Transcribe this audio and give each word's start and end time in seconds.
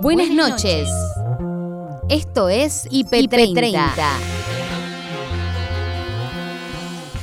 Buenas 0.00 0.30
noches. 0.30 0.88
Esto 2.08 2.48
es 2.48 2.88
IP30. 2.90 3.80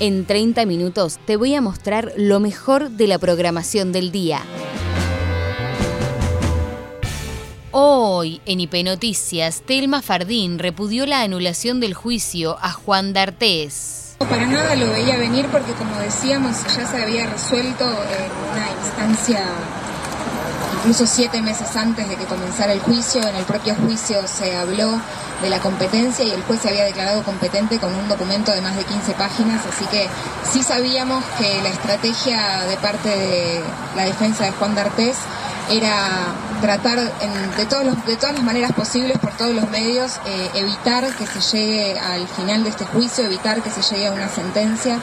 En 0.01 0.25
30 0.25 0.65
minutos 0.65 1.17
te 1.25 1.37
voy 1.37 1.55
a 1.55 1.61
mostrar 1.61 2.11
lo 2.17 2.41
mejor 2.41 2.89
de 2.89 3.07
la 3.07 3.17
programación 3.17 3.93
del 3.93 4.11
día. 4.11 4.41
Hoy, 7.71 8.41
en 8.45 8.59
IP 8.59 8.83
Noticias, 8.83 9.61
Telma 9.65 10.01
Fardín 10.01 10.59
repudió 10.59 11.05
la 11.05 11.21
anulación 11.21 11.79
del 11.79 11.93
juicio 11.93 12.57
a 12.61 12.71
Juan 12.71 13.13
D'Artés. 13.13 14.15
Para 14.19 14.47
nada 14.47 14.75
lo 14.75 14.89
veía 14.91 15.17
venir 15.17 15.45
porque, 15.47 15.71
como 15.73 15.97
decíamos, 15.99 16.63
ya 16.75 16.85
se 16.85 17.01
había 17.01 17.27
resuelto 17.27 17.85
en 17.85 18.31
una 18.51 18.69
instancia 18.83 19.45
incluso 20.85 21.07
siete 21.07 21.41
meses 21.41 21.75
antes 21.75 22.07
de 22.07 22.15
que 22.15 22.25
comenzara 22.25 22.71
el 22.71 22.79
juicio. 22.79 23.19
En 23.27 23.35
el 23.35 23.43
propio 23.45 23.73
juicio 23.73 24.27
se 24.27 24.55
habló 24.55 25.01
de 25.41 25.49
la 25.49 25.59
competencia 25.59 26.23
y 26.23 26.29
el 26.29 26.43
juez 26.43 26.61
se 26.61 26.69
había 26.69 26.83
declarado 26.83 27.23
competente 27.23 27.79
con 27.79 27.91
un 27.95 28.07
documento 28.07 28.51
de 28.51 28.61
más 28.61 28.75
de 28.75 28.83
15 28.83 29.13
páginas, 29.13 29.65
así 29.65 29.83
que 29.85 30.07
sí 30.51 30.61
sabíamos 30.61 31.25
que 31.39 31.59
la 31.63 31.69
estrategia 31.69 32.65
de 32.65 32.77
parte 32.77 33.09
de 33.09 33.63
la 33.95 34.03
defensa 34.03 34.43
de 34.43 34.51
Juan 34.51 34.75
D'Artés 34.75 35.17
era 35.71 36.35
tratar 36.61 36.99
de, 36.99 37.65
todos 37.65 38.05
de 38.05 38.15
todas 38.17 38.35
las 38.35 38.43
maneras 38.43 38.71
posibles, 38.73 39.17
por 39.17 39.31
todos 39.31 39.55
los 39.55 39.67
medios, 39.71 40.19
eh, 40.27 40.51
evitar 40.53 41.03
que 41.15 41.25
se 41.25 41.57
llegue 41.57 41.99
al 41.99 42.27
final 42.27 42.63
de 42.63 42.69
este 42.69 42.85
juicio, 42.85 43.25
evitar 43.25 43.63
que 43.63 43.71
se 43.71 43.81
llegue 43.81 44.07
a 44.07 44.11
una 44.11 44.29
sentencia. 44.29 44.99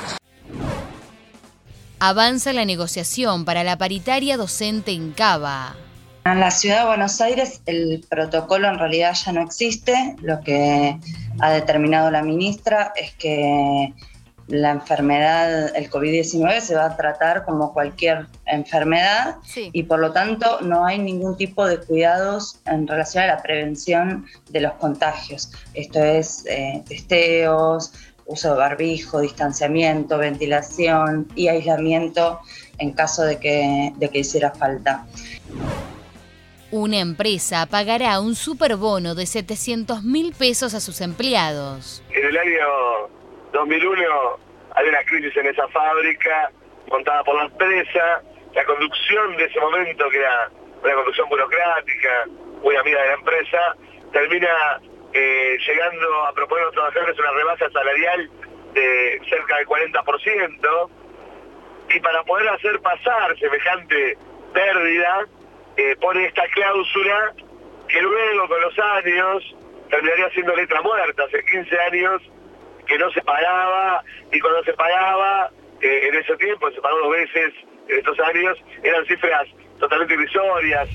Avanza 2.05 2.53
la 2.53 2.65
negociación 2.65 3.45
para 3.45 3.63
la 3.63 3.79
paritaria 3.79 4.37
docente 4.37 4.91
en 4.91 5.13
Cava. 5.13 5.77
En 6.25 6.41
la 6.41 6.51
ciudad 6.51 6.81
de 6.81 6.87
Buenos 6.89 7.21
Aires 7.21 7.63
el 7.67 8.05
protocolo 8.11 8.67
en 8.67 8.77
realidad 8.77 9.15
ya 9.15 9.31
no 9.31 9.41
existe. 9.41 10.17
Lo 10.21 10.41
que 10.41 10.99
ha 11.39 11.51
determinado 11.53 12.11
la 12.11 12.25
ministra 12.25 12.93
es 12.97 13.13
que 13.13 13.95
la 14.49 14.71
enfermedad, 14.73 15.77
el 15.77 15.89
COVID-19, 15.89 16.61
se 16.61 16.75
va 16.75 16.87
a 16.87 16.97
tratar 16.97 17.45
como 17.45 17.73
cualquier 17.73 18.27
enfermedad 18.47 19.37
y 19.55 19.85
por 19.85 20.01
lo 20.01 20.11
tanto 20.13 20.61
no 20.61 20.85
hay 20.85 20.99
ningún 20.99 21.37
tipo 21.37 21.65
de 21.67 21.79
cuidados 21.79 22.61
en 22.67 22.89
relación 22.89 23.23
a 23.23 23.27
la 23.29 23.43
prevención 23.43 24.27
de 24.51 24.61
los 24.61 24.73
contagios. 24.73 25.53
Esto 25.73 26.03
es 26.03 26.45
eh, 26.47 26.83
testeos, 26.89 27.93
uso 28.33 28.53
de 28.53 28.59
barbijo, 28.59 29.21
distanciamiento, 29.21 30.19
ventilación 30.19 31.29
y 31.35 31.49
aislamiento 31.49 32.41
en 32.79 32.93
caso 32.93 33.23
de 33.23 33.39
que, 33.39 33.93
de 33.97 34.09
que 34.09 34.19
hiciera 34.21 34.51
falta. 34.53 35.07
Una 36.71 37.01
empresa 37.01 37.67
pagará 37.67 38.19
un 38.21 38.35
superbono 38.35 39.15
de 39.15 39.27
700 39.27 40.03
mil 40.03 40.33
pesos 40.33 40.73
a 40.73 40.81
sus 40.81 41.03
empleados. 41.03 42.03
En 42.11 42.27
el 42.27 42.39
año 42.39 42.67
2001 43.53 44.03
hay 44.75 44.89
una 44.89 45.03
crisis 45.05 45.37
en 45.37 45.47
esa 45.47 45.69
fábrica 45.69 46.51
montada 46.91 47.23
por 47.25 47.37
la 47.37 47.45
empresa. 47.45 48.23
La 48.55 48.65
conducción 48.65 49.37
de 49.37 49.45
ese 49.45 49.61
momento, 49.61 50.09
que 50.11 50.19
era 50.19 50.51
una 50.83 50.95
conducción 50.95 51.29
burocrática, 51.29 52.27
muy 52.63 52.75
amiga 52.77 53.01
de 53.03 53.07
la 53.09 53.15
empresa, 53.15 53.59
termina 54.13 54.81
llegando 55.13 56.25
a 56.25 56.33
proponer 56.33 56.63
a 56.63 56.67
los 56.67 56.75
trabajadores 56.75 57.19
una 57.19 57.33
rebaja 57.33 57.71
salarial 57.71 58.31
de 58.75 59.21
cerca 59.29 59.57
del 59.59 59.67
40%. 59.67 60.91
Y 61.95 62.01
para 62.01 62.23
poder 62.25 62.49
hacer 62.49 62.81
pasar 62.81 63.39
semejante 63.39 64.17
pérdida, 64.53 65.27
eh, 65.77 65.97
pone 66.01 66.25
esta 66.27 66.47
cláusula 66.49 67.35
que 67.89 68.01
luego 68.01 68.49
con 68.49 68.61
los 68.61 68.79
años 68.79 69.57
terminaría 69.91 70.31
siendo 70.31 70.55
letra 70.57 70.81
muerta. 70.83 71.25
Hace 71.25 71.45
15 71.45 71.81
años 71.81 72.23
que 72.87 72.99
no 72.99 73.11
se 73.13 73.21
pagaba 73.23 74.03
y 74.31 74.41
cuando 74.41 74.63
se 74.65 74.73
pagaba 74.75 75.51
eh, 75.81 76.09
en 76.09 76.15
ese 76.15 76.37
tiempo, 76.37 76.71
se 76.71 76.81
pagó 76.81 76.99
dos 76.99 77.13
veces 77.13 77.53
en 77.89 77.99
estos 77.99 78.19
años, 78.21 78.57
eran 78.83 79.05
cifras 79.07 79.49
totalmente 79.79 80.15
irrisorias. 80.15 80.89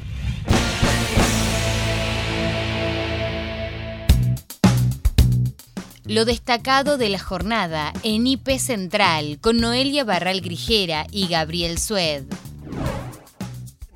Lo 6.08 6.24
destacado 6.24 6.98
de 6.98 7.10
la 7.10 7.20
jornada 7.20 7.92
en 8.02 8.28
IP 8.28 8.60
Central 8.60 9.40
con 9.42 9.60
Noelia 9.60 10.06
Barral 10.06 10.40
Grijera 10.40 11.06
y 11.12 11.28
Gabriel 11.28 11.78
Sued 11.78 12.24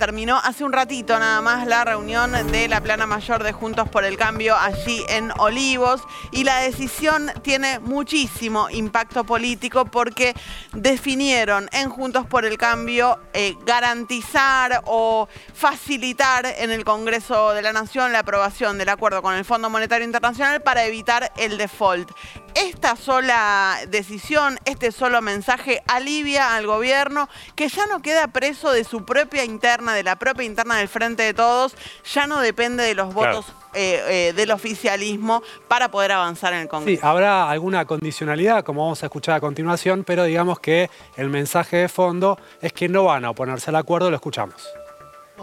terminó 0.02 0.42
hace 0.44 0.64
un 0.64 0.74
ratito 0.74 1.20
nada 1.20 1.42
más 1.42 1.68
la 1.68 1.86
reunión 1.86 2.32
de 2.52 2.68
la 2.68 2.82
plana 2.82 3.06
mayor 3.06 3.44
de 3.44 3.52
Juntos 3.52 3.88
por 3.88 4.04
el 4.04 4.18
Cambio 4.18 4.58
allí 4.58 5.06
en 5.08 5.32
Olivos 5.38 6.02
y 6.32 6.44
la 6.44 6.58
decisión 6.58 7.32
tiene 7.44 7.78
muchísimo 7.78 8.68
impacto 8.72 9.26
político 9.26 9.86
porque 9.86 10.34
definieron 10.74 11.70
en 11.72 11.92
Juntos 11.92 12.26
por 12.26 12.46
el 12.46 12.58
Cambio 12.58 13.20
eh, 13.34 13.56
garantizar 13.64 14.82
o 14.88 15.30
facilitar 15.54 16.48
en 16.48 16.72
el 16.72 16.84
Congreso 16.84 17.52
de 17.52 17.62
la 17.62 17.72
Nación 17.72 18.12
la 18.12 18.20
aprobación 18.22 18.80
del 18.80 18.90
acuerdo 18.90 19.22
con 19.22 19.36
el 19.36 19.46
Fondo 19.46 19.70
Monetario 19.70 20.06
Internacional 20.06 20.64
para 20.64 20.84
evitar 20.84 21.32
el 21.38 21.60
default 21.60 22.10
esta 22.56 22.96
sola 22.96 23.78
decisión, 23.90 24.58
este 24.66 24.92
solo 24.92 25.22
mensaje 25.22 25.82
alivia 25.88 26.56
al 26.56 26.68
gobierno 26.68 27.30
que 27.56 27.70
ya 27.70 27.86
no 27.86 28.02
queda 28.02 28.28
preso 28.28 28.72
de 28.72 28.84
su 28.84 29.06
propia 29.06 29.44
interna, 29.44 29.94
de 29.94 30.04
la 30.04 30.18
propia 30.18 30.46
interna 30.46 30.78
del 30.78 30.88
Frente 30.88 31.24
de 31.24 31.34
Todos, 31.34 31.76
ya 32.12 32.28
no 32.28 32.40
depende 32.40 32.84
de 32.84 32.96
los 32.96 33.14
votos 33.14 33.46
eh, 33.74 34.02
eh, 34.08 34.34
del 34.34 34.52
oficialismo 34.52 35.42
para 35.68 35.92
poder 35.92 36.12
avanzar 36.12 36.54
en 36.54 36.62
el 36.62 36.68
Congreso. 36.68 37.02
Sí, 37.02 37.08
habrá 37.08 37.50
alguna 37.50 37.86
condicionalidad, 37.86 38.64
como 38.64 38.84
vamos 38.84 39.02
a 39.04 39.06
escuchar 39.06 39.36
a 39.36 39.40
continuación, 39.40 40.04
pero 40.04 40.24
digamos 40.26 40.60
que 40.60 40.90
el 41.18 41.30
mensaje 41.30 41.78
de 41.78 41.90
fondo 41.90 42.38
es 42.62 42.74
que 42.74 42.90
no 42.90 43.06
van 43.06 43.26
a 43.26 43.30
oponerse 43.30 43.70
al 43.70 43.78
acuerdo, 43.78 44.10
lo 44.10 44.16
escuchamos. 44.16 44.68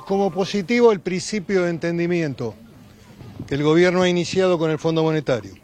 Como 0.07 0.31
positivo 0.31 0.93
el 0.93 1.01
principio 1.01 1.63
de 1.65 1.71
entendimiento 1.71 2.55
que 3.49 3.55
el 3.55 3.63
gobierno 3.63 4.03
ha 4.03 4.09
iniciado 4.09 4.59
con 4.59 4.71
el 4.71 4.79
Fondo 4.79 5.03
Monetario. 5.03 5.55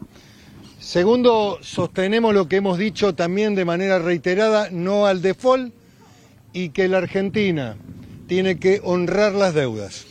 Segundo, 0.84 1.58
sostenemos 1.62 2.34
lo 2.34 2.46
que 2.46 2.56
hemos 2.56 2.76
dicho 2.76 3.14
también 3.14 3.54
de 3.54 3.64
manera 3.64 3.98
reiterada, 3.98 4.68
no 4.70 5.06
al 5.06 5.22
default 5.22 5.72
y 6.52 6.68
que 6.68 6.88
la 6.88 6.98
Argentina 6.98 7.78
tiene 8.28 8.58
que 8.58 8.82
honrar 8.84 9.32
las 9.32 9.54
deudas. 9.54 10.04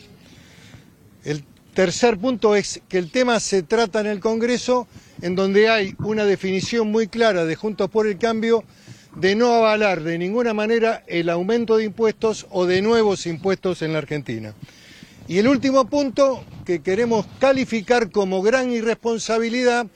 El 1.22 1.44
tercer 1.74 2.18
punto 2.18 2.56
es 2.56 2.82
que 2.88 2.98
el 2.98 3.12
tema 3.12 3.38
se 3.38 3.62
trata 3.62 4.00
en 4.00 4.08
el 4.08 4.18
Congreso 4.18 4.88
en 5.22 5.36
donde 5.36 5.68
hay 5.68 5.94
una 6.00 6.24
definición 6.24 6.90
muy 6.90 7.06
clara 7.06 7.44
de 7.44 7.54
Juntos 7.54 7.88
por 7.88 8.08
el 8.08 8.18
Cambio 8.18 8.64
de 9.14 9.36
no 9.36 9.54
avalar 9.54 10.02
de 10.02 10.18
ninguna 10.18 10.54
manera 10.54 11.04
el 11.06 11.30
aumento 11.30 11.76
de 11.76 11.84
impuestos 11.84 12.48
o 12.50 12.66
de 12.66 12.82
nuevos 12.82 13.26
impuestos 13.26 13.80
en 13.82 13.92
la 13.92 13.98
Argentina. 13.98 14.54
Y 15.28 15.38
el 15.38 15.46
último 15.46 15.86
punto 15.86 16.44
que 16.66 16.82
queremos 16.82 17.26
calificar 17.38 18.10
como 18.10 18.42
gran 18.42 18.72
irresponsabilidad 18.72 19.86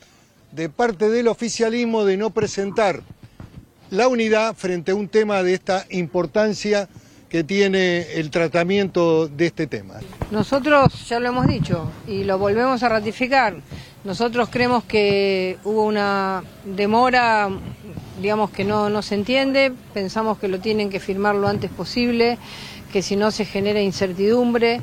de 0.52 0.68
parte 0.68 1.08
del 1.08 1.28
oficialismo 1.28 2.04
de 2.04 2.16
no 2.16 2.30
presentar 2.30 3.02
la 3.90 4.08
unidad 4.08 4.54
frente 4.54 4.92
a 4.92 4.94
un 4.94 5.08
tema 5.08 5.42
de 5.42 5.54
esta 5.54 5.86
importancia 5.90 6.88
que 7.28 7.44
tiene 7.44 8.14
el 8.14 8.30
tratamiento 8.30 9.28
de 9.28 9.46
este 9.46 9.66
tema. 9.66 9.94
Nosotros 10.30 11.08
ya 11.08 11.20
lo 11.20 11.28
hemos 11.28 11.46
dicho 11.46 11.90
y 12.06 12.24
lo 12.24 12.38
volvemos 12.38 12.82
a 12.82 12.88
ratificar. 12.88 13.56
Nosotros 14.04 14.48
creemos 14.50 14.84
que 14.84 15.58
hubo 15.64 15.84
una 15.84 16.42
demora, 16.64 17.50
digamos 18.22 18.50
que 18.50 18.64
no, 18.64 18.88
no 18.88 19.02
se 19.02 19.14
entiende, 19.14 19.72
pensamos 19.92 20.38
que 20.38 20.48
lo 20.48 20.60
tienen 20.60 20.88
que 20.88 21.00
firmar 21.00 21.34
lo 21.34 21.48
antes 21.48 21.70
posible, 21.70 22.38
que 22.92 23.02
si 23.02 23.16
no 23.16 23.30
se 23.30 23.44
genera 23.44 23.80
incertidumbre 23.80 24.80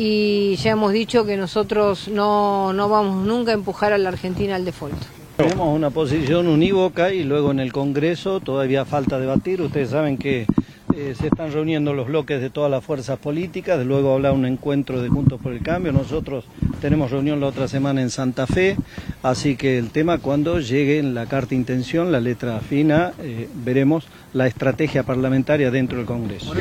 y 0.00 0.54
ya 0.54 0.70
hemos 0.70 0.92
dicho 0.92 1.26
que 1.26 1.36
nosotros 1.36 2.06
no, 2.06 2.72
no 2.72 2.88
vamos 2.88 3.26
nunca 3.26 3.50
a 3.50 3.54
empujar 3.54 3.92
a 3.92 3.98
la 3.98 4.10
Argentina 4.10 4.54
al 4.54 4.64
default. 4.64 4.94
Tenemos 5.36 5.74
una 5.74 5.90
posición 5.90 6.46
unívoca 6.46 7.12
y 7.12 7.24
luego 7.24 7.50
en 7.50 7.58
el 7.58 7.72
Congreso 7.72 8.38
todavía 8.38 8.84
falta 8.84 9.18
debatir. 9.18 9.60
Ustedes 9.60 9.90
saben 9.90 10.16
que 10.16 10.46
eh, 10.94 11.14
se 11.18 11.26
están 11.26 11.50
reuniendo 11.52 11.94
los 11.94 12.06
bloques 12.06 12.40
de 12.40 12.48
todas 12.48 12.70
las 12.70 12.84
fuerzas 12.84 13.18
políticas, 13.18 13.84
luego 13.84 14.14
habrá 14.14 14.30
un 14.30 14.46
encuentro 14.46 15.02
de 15.02 15.08
Juntos 15.08 15.40
por 15.40 15.52
el 15.52 15.62
Cambio. 15.62 15.90
Nosotros 15.90 16.44
tenemos 16.80 17.10
reunión 17.10 17.40
la 17.40 17.48
otra 17.48 17.66
semana 17.66 18.00
en 18.00 18.10
Santa 18.10 18.46
Fe, 18.46 18.76
así 19.24 19.56
que 19.56 19.78
el 19.78 19.90
tema 19.90 20.18
cuando 20.18 20.60
llegue 20.60 21.00
en 21.00 21.12
la 21.12 21.26
carta 21.26 21.56
intención, 21.56 22.12
la 22.12 22.20
letra 22.20 22.60
fina, 22.60 23.14
eh, 23.20 23.48
veremos 23.52 24.06
la 24.32 24.46
estrategia 24.46 25.02
parlamentaria 25.02 25.72
dentro 25.72 25.98
del 25.98 26.06
Congreso. 26.06 26.52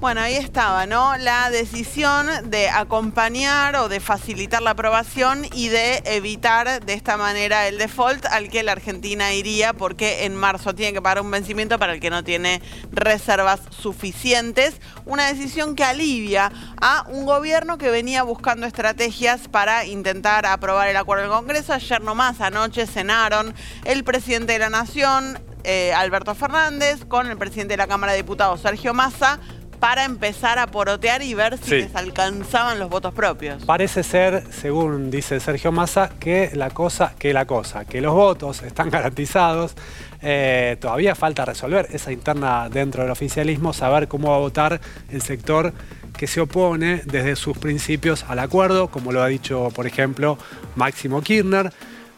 Bueno, 0.00 0.20
ahí 0.20 0.36
estaba, 0.36 0.86
¿no? 0.86 1.16
La 1.16 1.50
decisión 1.50 2.28
de 2.50 2.68
acompañar 2.70 3.74
o 3.74 3.88
de 3.88 3.98
facilitar 3.98 4.62
la 4.62 4.70
aprobación 4.70 5.44
y 5.52 5.70
de 5.70 6.02
evitar 6.04 6.84
de 6.84 6.92
esta 6.92 7.16
manera 7.16 7.66
el 7.66 7.78
default 7.78 8.24
al 8.26 8.48
que 8.48 8.62
la 8.62 8.72
Argentina 8.72 9.32
iría 9.32 9.72
porque 9.72 10.24
en 10.24 10.36
marzo 10.36 10.72
tiene 10.72 10.92
que 10.92 11.02
pagar 11.02 11.20
un 11.20 11.32
vencimiento 11.32 11.80
para 11.80 11.94
el 11.94 12.00
que 12.00 12.10
no 12.10 12.22
tiene 12.22 12.62
reservas 12.92 13.58
suficientes. 13.70 14.80
Una 15.04 15.26
decisión 15.26 15.74
que 15.74 15.82
alivia 15.82 16.52
a 16.80 17.04
un 17.08 17.26
gobierno 17.26 17.76
que 17.76 17.90
venía 17.90 18.22
buscando 18.22 18.68
estrategias 18.68 19.48
para 19.48 19.84
intentar 19.84 20.46
aprobar 20.46 20.86
el 20.86 20.96
acuerdo 20.96 21.24
del 21.24 21.32
Congreso. 21.32 21.72
Ayer 21.72 22.00
nomás, 22.02 22.40
anoche, 22.40 22.86
cenaron 22.86 23.52
el 23.84 24.04
presidente 24.04 24.52
de 24.52 24.60
la 24.60 24.70
Nación, 24.70 25.40
eh, 25.64 25.92
Alberto 25.92 26.36
Fernández, 26.36 27.04
con 27.04 27.26
el 27.26 27.36
presidente 27.36 27.72
de 27.72 27.78
la 27.78 27.88
Cámara 27.88 28.12
de 28.12 28.18
Diputados, 28.18 28.60
Sergio 28.60 28.94
Massa, 28.94 29.40
para 29.80 30.04
empezar 30.04 30.58
a 30.58 30.66
porotear 30.66 31.22
y 31.22 31.34
ver 31.34 31.56
si 31.58 31.64
Sí. 31.70 31.74
les 31.76 31.94
alcanzaban 31.94 32.78
los 32.78 32.88
votos 32.90 33.14
propios. 33.14 33.64
Parece 33.64 34.02
ser, 34.02 34.42
según 34.52 35.10
dice 35.10 35.38
Sergio 35.40 35.70
Massa, 35.72 36.10
que 36.18 36.50
la 36.54 36.70
cosa, 36.70 37.14
que 37.18 37.32
la 37.32 37.44
cosa, 37.46 37.84
que 37.84 38.00
los 38.00 38.12
votos 38.14 38.62
están 38.62 38.90
garantizados. 38.90 39.74
Eh, 40.20 40.76
todavía 40.80 41.14
falta 41.14 41.44
resolver 41.44 41.86
esa 41.92 42.10
interna 42.10 42.68
dentro 42.68 43.02
del 43.02 43.12
oficialismo, 43.12 43.72
saber 43.72 44.08
cómo 44.08 44.30
va 44.30 44.36
a 44.36 44.40
votar 44.40 44.80
el 45.10 45.22
sector 45.22 45.72
que 46.16 46.26
se 46.26 46.40
opone 46.40 47.02
desde 47.04 47.36
sus 47.36 47.56
principios 47.56 48.24
al 48.28 48.40
acuerdo, 48.40 48.88
como 48.88 49.12
lo 49.12 49.22
ha 49.22 49.28
dicho, 49.28 49.68
por 49.74 49.86
ejemplo, 49.86 50.36
Máximo 50.74 51.22
Kirchner. 51.22 51.72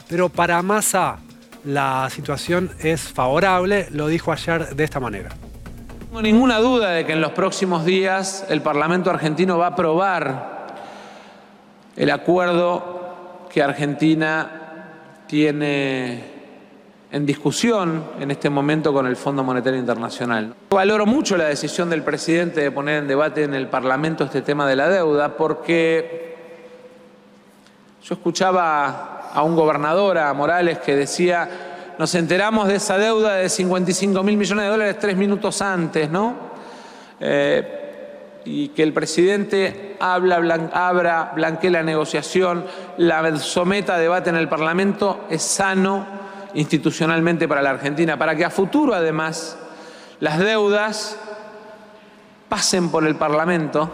Pero 0.09 0.31
para 0.31 0.63
Massa 0.63 1.19
la 1.65 2.09
situación 2.11 2.71
es 2.79 3.03
favorable, 3.03 3.87
lo 3.91 4.07
dijo 4.07 4.33
ayer 4.33 4.75
de 4.75 4.85
esta 4.85 4.99
manera. 4.99 5.29
No 6.11 6.17
tengo 6.17 6.23
ninguna 6.23 6.59
duda 6.59 6.91
de 6.91 7.07
que 7.07 7.13
en 7.13 7.21
los 7.21 7.31
próximos 7.31 7.85
días 7.85 8.45
el 8.49 8.63
Parlamento 8.63 9.11
argentino 9.11 9.59
va 9.59 9.67
a 9.67 9.69
aprobar 9.69 10.67
el 11.95 12.11
acuerdo 12.11 13.47
que 13.49 13.63
Argentina 13.63 14.89
tiene 15.29 16.25
en 17.13 17.25
discusión 17.25 18.03
en 18.19 18.33
este 18.33 18.51
momento 18.51 18.93
con 18.93 19.07
el 19.07 19.15
Fondo 19.15 19.45
Monetario 19.45 19.79
Internacional. 19.79 20.53
Valoro 20.71 21.07
mucho 21.07 21.37
la 21.37 21.45
decisión 21.45 21.89
del 21.89 22.03
presidente 22.03 22.61
de 22.61 22.73
poner 22.73 23.03
en 23.03 23.07
debate 23.07 23.45
en 23.45 23.55
el 23.55 23.69
Parlamento 23.69 24.25
este 24.25 24.43
tema 24.43 24.67
de 24.67 24.75
la 24.75 24.89
deuda 24.89 25.37
porque 25.37 26.35
yo 28.03 28.15
escuchaba 28.15 29.31
a 29.33 29.45
un 29.45 29.55
gobernador, 29.55 30.19
a 30.19 30.35
Morales, 30.35 30.79
que 30.79 30.97
decía, 30.97 31.70
nos 32.01 32.15
enteramos 32.15 32.67
de 32.67 32.77
esa 32.77 32.97
deuda 32.97 33.35
de 33.35 33.51
55 33.51 34.23
mil 34.23 34.39
millones 34.39 34.65
de 34.65 34.71
dólares 34.71 34.97
tres 34.99 35.19
minutos 35.19 35.61
antes, 35.61 36.09
¿no? 36.09 36.35
Eh, 37.21 38.41
y 38.47 38.69
que 38.69 38.83
el 38.83 38.95
presidente 38.95 39.99
habla, 40.01 40.71
abra, 40.73 41.33
blanquee 41.35 41.69
la 41.69 41.83
negociación, 41.83 42.65
la 42.97 43.37
someta 43.37 43.97
a 43.97 43.99
debate 43.99 44.31
en 44.31 44.37
el 44.37 44.49
Parlamento, 44.49 45.27
es 45.29 45.43
sano 45.43 46.07
institucionalmente 46.55 47.47
para 47.47 47.61
la 47.61 47.69
Argentina, 47.69 48.17
para 48.17 48.35
que 48.35 48.47
a 48.47 48.51
futuro 48.51 48.95
además 48.95 49.59
las 50.21 50.39
deudas 50.39 51.19
pasen 52.49 52.89
por 52.89 53.07
el 53.07 53.17
Parlamento 53.17 53.91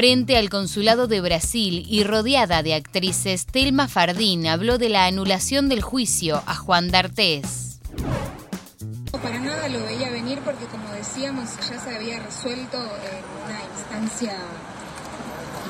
Frente 0.00 0.38
al 0.38 0.48
consulado 0.48 1.08
de 1.08 1.20
Brasil 1.20 1.84
y 1.86 2.04
rodeada 2.04 2.62
de 2.62 2.72
actrices, 2.72 3.44
Telma 3.44 3.86
Fardín 3.86 4.46
habló 4.46 4.78
de 4.78 4.88
la 4.88 5.04
anulación 5.04 5.68
del 5.68 5.82
juicio 5.82 6.42
a 6.46 6.54
Juan 6.54 6.90
D'Artés. 6.90 7.80
Para 9.12 9.38
nada 9.40 9.68
lo 9.68 9.84
veía 9.84 10.08
venir 10.08 10.38
porque 10.38 10.64
como 10.64 10.90
decíamos 10.94 11.50
ya 11.68 11.78
se 11.78 11.94
había 11.94 12.18
resuelto 12.18 12.78
en 12.78 13.44
una 13.44 13.60
instancia 13.76 14.38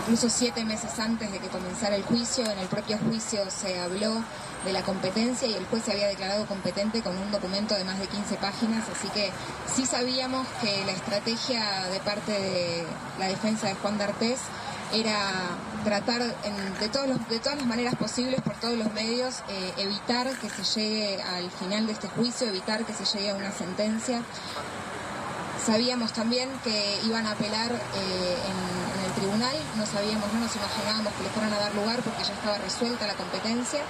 incluso 0.00 0.28
siete 0.28 0.64
meses 0.64 0.98
antes 0.98 1.30
de 1.30 1.38
que 1.38 1.48
comenzara 1.48 1.96
el 1.96 2.02
juicio. 2.02 2.44
En 2.50 2.58
el 2.58 2.66
propio 2.68 2.98
juicio 2.98 3.50
se 3.50 3.78
habló 3.80 4.22
de 4.64 4.72
la 4.72 4.82
competencia 4.82 5.48
y 5.48 5.54
el 5.54 5.64
juez 5.66 5.84
se 5.84 5.92
había 5.92 6.08
declarado 6.08 6.46
competente 6.46 7.00
con 7.02 7.16
un 7.16 7.30
documento 7.30 7.74
de 7.74 7.84
más 7.84 7.98
de 7.98 8.06
15 8.08 8.34
páginas, 8.36 8.84
así 8.94 9.08
que 9.08 9.30
sí 9.74 9.86
sabíamos 9.86 10.46
que 10.60 10.84
la 10.84 10.92
estrategia 10.92 11.86
de 11.90 11.98
parte 12.00 12.32
de 12.32 12.84
la 13.18 13.28
defensa 13.28 13.68
de 13.68 13.74
Juan 13.76 13.96
D'Artés 13.96 14.38
era 14.92 15.30
tratar 15.84 16.20
de, 16.80 16.88
todos 16.90 17.06
los- 17.08 17.28
de 17.28 17.38
todas 17.38 17.56
las 17.58 17.66
maneras 17.66 17.94
posibles, 17.94 18.40
por 18.42 18.54
todos 18.56 18.76
los 18.76 18.92
medios, 18.92 19.36
eh, 19.48 19.72
evitar 19.78 20.28
que 20.38 20.50
se 20.50 20.64
llegue 20.80 21.22
al 21.22 21.50
final 21.52 21.86
de 21.86 21.92
este 21.92 22.08
juicio, 22.08 22.48
evitar 22.48 22.84
que 22.84 22.92
se 22.92 23.04
llegue 23.04 23.30
a 23.30 23.34
una 23.36 23.52
sentencia. 23.52 24.20
Sabíamos 25.64 26.12
también 26.12 26.48
que 26.64 27.00
iban 27.04 27.26
a 27.26 27.32
apelar 27.32 27.70
eh, 27.70 28.36
en 28.46 28.89
tribunal, 29.12 29.56
no 29.76 29.86
sabíamos, 29.86 30.32
no 30.32 30.40
nos 30.40 30.54
imaginábamos 30.56 31.12
que 31.14 31.22
le 31.24 31.30
fueran 31.30 31.52
a 31.52 31.58
dar 31.58 31.74
lugar 31.74 32.00
porque 32.02 32.24
ya 32.24 32.32
estaba 32.32 32.58
resuelta 32.58 33.06
la 33.06 33.14
competencia. 33.14 33.80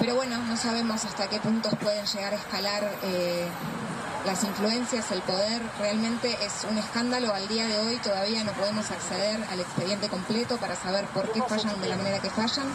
Pero 0.00 0.16
bueno, 0.16 0.38
no 0.38 0.56
sabemos 0.56 1.04
hasta 1.04 1.28
qué 1.28 1.38
puntos 1.38 1.74
pueden 1.80 2.04
llegar 2.06 2.34
a 2.34 2.36
escalar 2.36 2.82
eh, 3.02 3.48
las 4.24 4.42
influencias, 4.44 5.10
el 5.10 5.20
poder. 5.22 5.62
Realmente 5.78 6.36
es 6.44 6.64
un 6.70 6.78
escándalo. 6.78 7.32
Al 7.34 7.46
día 7.48 7.66
de 7.66 7.78
hoy 7.78 7.96
todavía 7.96 8.42
no 8.44 8.52
podemos 8.52 8.90
acceder 8.90 9.42
al 9.50 9.60
expediente 9.60 10.08
completo 10.08 10.56
para 10.56 10.76
saber 10.76 11.04
por 11.06 11.30
qué 11.32 11.42
fallan 11.42 11.80
de 11.80 11.88
la 11.88 11.96
manera 11.96 12.18
que 12.20 12.30
fallan. 12.30 12.66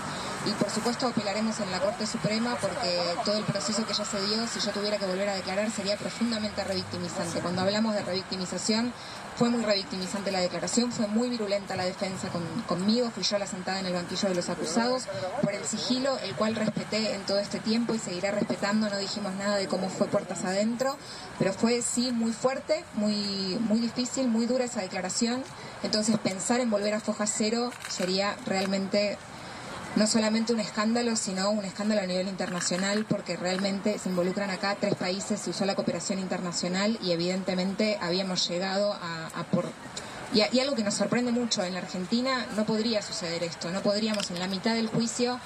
Y 0.45 0.51
por 0.51 0.69
supuesto 0.69 1.07
apelaremos 1.07 1.59
en 1.59 1.69
la 1.71 1.79
Corte 1.79 2.05
Suprema 2.07 2.55
porque 2.61 2.99
todo 3.25 3.37
el 3.37 3.43
proceso 3.43 3.85
que 3.85 3.93
ya 3.93 4.05
se 4.05 4.21
dio, 4.27 4.47
si 4.47 4.59
yo 4.59 4.71
tuviera 4.71 4.97
que 4.97 5.05
volver 5.05 5.27
a 5.29 5.35
declarar, 5.35 5.69
sería 5.71 5.97
profundamente 5.97 6.63
revictimizante. 6.63 7.39
Cuando 7.41 7.61
hablamos 7.61 7.93
de 7.93 8.03
revictimización, 8.03 8.93
fue 9.35 9.49
muy 9.49 9.63
revictimizante 9.63 10.31
la 10.31 10.39
declaración, 10.39 10.91
fue 10.91 11.07
muy 11.07 11.29
virulenta 11.29 11.75
la 11.77 11.85
defensa 11.85 12.27
con- 12.29 12.61
conmigo, 12.67 13.09
fui 13.09 13.23
yo 13.23 13.37
la 13.37 13.47
sentada 13.47 13.79
en 13.79 13.85
el 13.85 13.93
banquillo 13.93 14.27
de 14.29 14.35
los 14.35 14.49
acusados 14.49 15.03
por 15.41 15.53
el 15.53 15.63
sigilo, 15.65 16.17
el 16.19 16.35
cual 16.35 16.55
respeté 16.55 17.13
en 17.15 17.21
todo 17.25 17.39
este 17.39 17.59
tiempo 17.59 17.93
y 17.93 17.99
seguiré 17.99 18.31
respetando, 18.31 18.89
no 18.89 18.97
dijimos 18.97 19.33
nada 19.35 19.55
de 19.55 19.67
cómo 19.67 19.89
fue 19.89 20.07
puertas 20.07 20.43
adentro, 20.43 20.97
pero 21.39 21.53
fue 21.53 21.81
sí 21.81 22.11
muy 22.11 22.31
fuerte, 22.33 22.83
muy, 22.93 23.57
muy 23.61 23.79
difícil, 23.79 24.27
muy 24.27 24.45
dura 24.45 24.65
esa 24.65 24.81
declaración, 24.81 25.41
entonces 25.81 26.17
pensar 26.19 26.59
en 26.59 26.69
volver 26.69 26.93
a 26.93 26.99
foja 26.99 27.25
cero 27.25 27.71
sería 27.89 28.35
realmente 28.45 29.17
no 29.95 30.05
solamente 30.05 30.53
un 30.53 30.59
escándalo, 30.59 31.15
sino 31.15 31.49
un 31.49 31.65
escándalo 31.65 32.01
a 32.01 32.05
nivel 32.05 32.27
internacional, 32.27 33.05
porque 33.09 33.35
realmente 33.37 33.97
se 33.97 34.09
involucran 34.09 34.51
acá 34.51 34.77
tres 34.79 34.93
países, 34.95 35.39
se 35.41 35.49
usó 35.49 35.65
la 35.65 35.73
cooperación 35.75 36.19
internacional 36.19 36.99
y 37.01 37.11
evidentemente 37.11 37.97
habíamos 37.99 38.47
llegado 38.47 38.93
a, 38.93 39.27
a 39.33 39.43
por... 39.45 39.65
Y, 40.31 40.41
a- 40.41 40.53
y 40.53 40.59
algo 40.59 40.75
que 40.75 40.83
nos 40.83 40.93
sorprende 40.93 41.31
mucho, 41.31 41.63
en 41.63 41.73
la 41.73 41.79
Argentina 41.79 42.45
no 42.55 42.65
podría 42.65 43.01
suceder 43.01 43.41
esto, 43.43 43.71
no 43.71 43.81
podríamos 43.81 44.29
en 44.29 44.37
la 44.37 44.45
mitad 44.47 44.75
del 44.75 44.87
juicio 44.89 45.39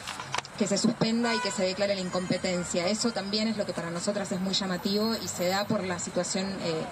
que 0.58 0.68
se 0.68 0.78
suspenda 0.78 1.34
y 1.34 1.40
que 1.40 1.52
se 1.52 1.64
declare 1.64 1.96
la 1.96 2.02
incompetencia. 2.02 2.88
Eso 2.88 3.12
también 3.12 3.48
es 3.48 3.58
lo 3.58 3.66
que 3.66 3.74
para 3.74 3.90
nosotras 3.90 4.32
es 4.32 4.40
muy 4.40 4.54
llamativo 4.54 5.16
y 5.16 5.28
se 5.28 5.48
da 5.48 5.66
por 5.66 5.84
la 5.84 6.00
situación 6.00 6.46
eh, 6.62 6.84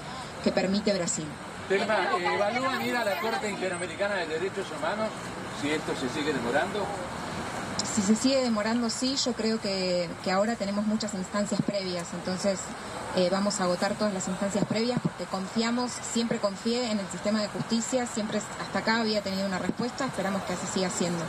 que 0.43 0.51
permite 0.51 0.93
Brasil. 0.93 1.25
Telma, 1.69 2.09
¿evalúan 2.19 2.81
ir 2.81 2.95
a 2.95 3.05
la 3.05 3.19
Corte 3.19 3.49
Interamericana 3.49 4.15
de 4.15 4.27
Derechos 4.27 4.65
Humanos 4.77 5.09
si 5.61 5.69
esto 5.69 5.93
se 5.95 6.09
sigue 6.09 6.33
demorando? 6.33 6.85
Si 7.95 8.01
se 8.01 8.15
sigue 8.15 8.41
demorando, 8.41 8.89
sí, 8.89 9.15
yo 9.15 9.33
creo 9.33 9.59
que, 9.59 10.09
que 10.23 10.31
ahora 10.31 10.55
tenemos 10.55 10.85
muchas 10.85 11.13
instancias 11.13 11.61
previas, 11.61 12.07
entonces 12.13 12.59
eh, 13.15 13.27
vamos 13.29 13.59
a 13.59 13.65
agotar 13.65 13.95
todas 13.95 14.13
las 14.13 14.27
instancias 14.29 14.63
previas 14.65 14.97
porque 15.01 15.25
confiamos, 15.25 15.91
siempre 15.91 16.37
confié 16.37 16.91
en 16.91 16.99
el 16.99 17.07
sistema 17.09 17.41
de 17.41 17.49
justicia, 17.49 18.05
siempre 18.05 18.37
hasta 18.37 18.79
acá 18.79 19.01
había 19.01 19.21
tenido 19.21 19.45
una 19.45 19.59
respuesta, 19.59 20.05
esperamos 20.05 20.41
que 20.43 20.53
así 20.53 20.65
siga 20.73 20.89
siendo. 20.89 21.23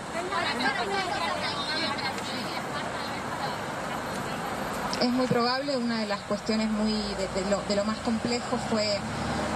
Es 5.02 5.10
muy 5.10 5.26
probable, 5.26 5.76
una 5.76 5.98
de 5.98 6.06
las 6.06 6.20
cuestiones 6.20 6.70
muy 6.70 6.92
de, 6.92 7.42
de 7.42 7.50
lo, 7.50 7.60
de 7.62 7.74
lo 7.74 7.84
más 7.84 7.98
complejo 7.98 8.56
fue 8.70 8.86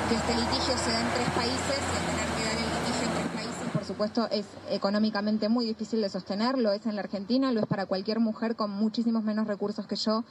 que 0.09 0.15
este 0.17 0.35
litigio 0.35 0.77
se 0.77 0.91
da 0.91 1.01
en 1.01 1.09
tres 1.15 1.31
países 1.37 1.79
y 1.79 2.11
tener 2.11 2.27
que 2.35 2.45
dar 2.45 2.57
el 2.57 2.65
litigio 2.65 3.07
en 3.07 3.15
tres 3.15 3.45
países, 3.45 3.71
por 3.73 3.85
supuesto, 3.85 4.29
es 4.33 4.45
económicamente 4.71 5.49
muy 5.49 5.65
difícil 5.65 6.01
de 6.01 6.09
sostener, 6.09 6.59
lo 6.59 6.73
es 6.73 6.85
en 6.87 6.97
la 6.97 7.03
Argentina, 7.03 7.53
lo 7.53 7.61
es 7.61 7.67
para 7.67 7.87
cualquier 7.87 8.19
mujer 8.19 8.57
con 8.57 8.73
muchísimos 8.73 9.23
menos 9.23 9.47
recursos 9.47 9.87
que 9.87 9.95
yo, 9.95 10.25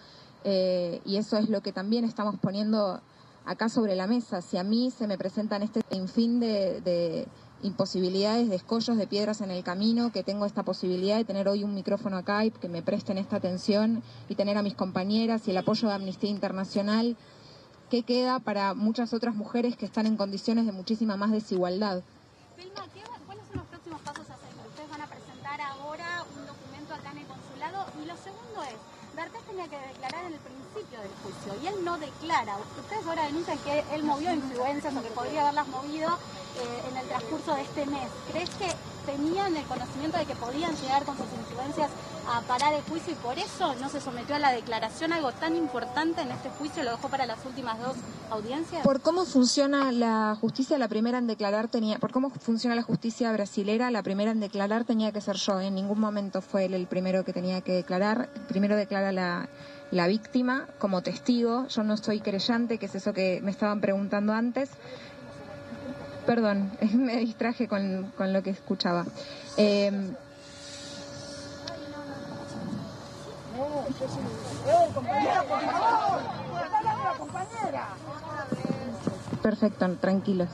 eh, 0.43 0.99
y 1.05 1.15
eso 1.15 1.37
es 1.37 1.47
lo 1.47 1.61
que 1.61 1.71
también 1.71 2.03
estamos 2.03 2.35
poniendo 2.37 2.99
acá 3.45 3.69
sobre 3.69 3.95
la 3.95 4.07
mesa. 4.07 4.41
Si 4.41 4.57
a 4.57 4.63
mí 4.65 4.91
se 4.91 5.07
me 5.07 5.17
presentan 5.17 5.63
este 5.63 5.79
fin 6.07 6.41
de 6.41 7.25
imposibilidades, 7.63 8.49
de 8.49 8.55
escollos, 8.55 8.97
de 8.97 9.07
piedras 9.07 9.41
en 9.41 9.51
el 9.51 9.63
camino, 9.63 10.11
que 10.11 10.23
tengo 10.23 10.45
esta 10.45 10.63
posibilidad 10.63 11.17
de 11.17 11.25
tener 11.25 11.47
hoy 11.47 11.63
un 11.63 11.73
micrófono 11.73 12.17
acá 12.17 12.45
y 12.45 12.51
que 12.51 12.69
me 12.69 12.81
presten 12.81 13.17
esta 13.17 13.37
atención 13.37 14.03
y 14.29 14.35
tener 14.35 14.57
a 14.57 14.61
mis 14.61 14.75
compañeras 14.75 15.47
y 15.47 15.51
el 15.51 15.57
apoyo 15.57 15.87
de 15.87 15.95
Amnistía 15.95 16.29
Internacional, 16.29 17.15
¿qué 17.89 18.03
queda 18.03 18.39
para 18.39 18.73
muchas 18.73 19.13
otras 19.13 19.35
mujeres 19.35 19.77
que 19.77 19.85
están 19.85 20.05
en 20.05 20.17
condiciones 20.17 20.65
de 20.65 20.71
muchísima 20.71 21.17
más 21.17 21.31
desigualdad? 21.31 22.03
Vilma, 22.57 22.85
¿qué 22.93 23.01
va- 23.01 23.19
¿cuáles 23.25 23.43
son 23.47 23.57
los 23.57 23.65
próximos 23.67 24.01
pasos 24.01 24.29
a 24.29 24.35
seguir? 24.37 24.61
Ustedes 24.69 24.89
van 24.89 25.01
a 25.01 25.07
presentar 25.07 25.61
ahora 25.61 26.23
un 26.37 26.45
documento 26.47 26.93
acá 26.93 27.11
en 27.11 27.17
el 27.19 27.25
consulado 27.25 27.85
y 28.01 28.05
lo 28.05 28.15
segundo 28.17 28.63
es, 28.63 28.77
D'Artés 29.15 29.41
tenía 29.47 29.65
tenía 29.65 29.67
que 29.69 29.87
declarar 29.87 30.25
en 30.25 30.33
el 30.33 30.39
principio 30.39 30.94
del 31.05 31.13
juicio 31.23 31.53
y 31.61 31.67
él 31.67 31.85
no 31.85 31.97
declara. 31.97 32.57
Ustedes 32.79 33.05
ahora 33.05 33.23
denuncian 33.25 33.57
que 33.59 33.83
él 33.93 34.03
movió 34.03 34.33
influencias 34.33 34.93
o 34.95 35.01
que 35.01 35.09
podría 35.09 35.41
haberlas 35.41 35.67
movido 35.67 36.09
eh, 36.09 36.89
en 36.89 36.97
el 36.97 37.07
transcurso 37.07 37.53
de 37.55 37.61
este 37.61 37.85
mes. 37.85 38.09
¿Crees 38.31 38.49
que 38.51 38.67
tenían 39.05 39.55
el 39.55 39.65
conocimiento 39.65 40.17
de 40.17 40.25
que 40.25 40.35
podían 40.35 40.75
llegar 40.75 41.03
con 41.03 41.15
sus 41.17 41.27
influencias 41.37 41.89
a 42.27 42.41
parar 42.41 42.73
el 42.73 42.81
juicio 42.83 43.13
y 43.13 43.15
por 43.17 43.37
eso 43.37 43.75
no 43.75 43.89
se 43.89 44.01
sometió 44.01 44.35
a 44.35 44.39
la 44.39 44.51
declaración? 44.51 45.13
Algo 45.13 45.31
tan 45.33 45.55
importante 45.55 46.21
en 46.21 46.31
este 46.31 46.49
juicio 46.49 46.83
lo 46.83 46.91
dejó 46.91 47.09
para 47.09 47.25
las 47.25 47.45
últimas 47.45 47.79
dos 47.79 47.95
audiencias. 48.31 48.83
Por 48.83 49.01
cómo 49.01 49.25
funciona 49.25 49.91
la 49.91 50.37
justicia, 50.39 50.77
la 50.77 50.87
primera 50.87 51.17
en 51.17 51.27
declarar 51.27 51.67
tenía, 51.67 51.99
por 51.99 52.11
cómo 52.11 52.29
funciona 52.29 52.75
la 52.75 52.83
justicia 52.83 53.31
brasilera, 53.31 53.91
la 53.91 54.01
primera 54.01 54.31
en 54.31 54.39
declarar 54.39 54.85
tenía 54.85 55.11
que 55.11 55.21
ser 55.21 55.35
yo. 55.35 55.59
En 55.59 55.75
ningún 55.75 55.99
momento 55.99 56.41
fue 56.41 56.65
él 56.65 56.73
el 56.73 56.87
primero 56.87 57.23
que 57.23 57.33
tenía 57.33 57.61
que 57.61 57.73
declarar. 57.73 58.29
Primero 58.47 58.75
declara 58.75 59.11
la, 59.11 59.49
la 59.91 60.07
víctima 60.07 60.67
como 60.79 61.01
testigo. 61.01 61.67
Yo 61.67 61.83
no 61.83 61.97
soy 61.97 62.19
creyente, 62.19 62.77
que 62.77 62.85
es 62.87 62.95
eso 62.95 63.13
que 63.13 63.39
me 63.41 63.51
estaban 63.51 63.81
preguntando 63.81 64.33
antes. 64.33 64.69
Perdón, 66.25 66.71
me 66.93 67.17
distraje 67.17 67.67
con, 67.67 68.11
con 68.17 68.33
lo 68.33 68.41
que 68.43 68.49
escuchaba. 68.51 69.05
Eh, 69.57 70.11
Perfecto, 79.41 79.87
tranquilos. 79.97 80.49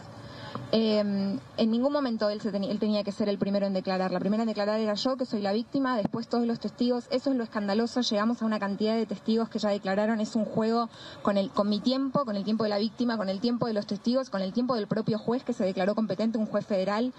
Eh, 0.74 1.00
en 1.00 1.72
ningún 1.72 1.92
momento 1.92 2.30
él, 2.30 2.40
se 2.40 2.50
él 2.50 2.80
tenía 2.80 3.04
que 3.04 3.12
ser 3.12 3.28
el 3.28 3.38
primero 3.38 3.66
en 3.66 3.74
declarar. 3.74 4.12
La 4.12 4.20
primera 4.20 4.44
en 4.44 4.48
declarar 4.48 4.80
era 4.80 4.94
yo, 4.94 5.18
que 5.18 5.26
soy 5.26 5.42
la 5.42 5.52
víctima, 5.52 5.98
después 5.98 6.28
todos 6.28 6.48
los 6.48 6.60
testigos. 6.60 7.08
Eso 7.12 7.32
es 7.32 7.36
lo 7.36 7.44
escandaloso. 7.44 8.02
Llegamos 8.02 8.42
a 8.42 8.46
una 8.46 8.60
cantidad 8.60 8.96
de 8.96 9.06
testigos 9.06 9.50
que 9.50 9.60
ya 9.60 9.70
declararon. 9.70 10.22
Es 10.22 10.36
un 10.36 10.46
juego 10.46 10.90
con, 11.22 11.38
el, 11.38 11.50
con 11.50 11.70
mi 11.70 11.80
tiempo, 11.80 12.24
con 12.26 12.36
el 12.36 12.44
tiempo 12.44 12.64
de 12.64 12.70
la 12.70 12.78
víctima, 12.78 13.18
con 13.18 13.30
el 13.30 13.40
tiempo 13.40 13.68
de 13.68 13.74
los 13.74 13.86
testigos, 13.86 14.30
con 14.30 14.42
el 14.42 14.54
tiempo 14.54 14.76
del 14.76 14.88
propio 14.88 15.18
juez 15.18 15.44
que 15.44 15.54
se 15.54 15.66
declaró 15.66 15.94
competente, 15.94 16.38
un 16.38 16.46
juez 16.46 16.66
federal. 16.66 17.14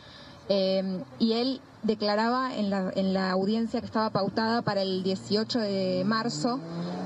Eh, 0.49 1.03
y 1.19 1.35
él 1.35 1.61
declaraba 1.83 2.55
en 2.57 2.71
la, 2.71 2.91
en 2.95 3.13
la 3.13 3.31
audiencia 3.31 3.81
que 3.81 3.87
estaba 3.87 4.11
pautada 4.11 4.63
para 4.63 4.83
el 4.83 5.03
18 5.03 5.59
de 5.59 6.03
marzo, 6.07 6.59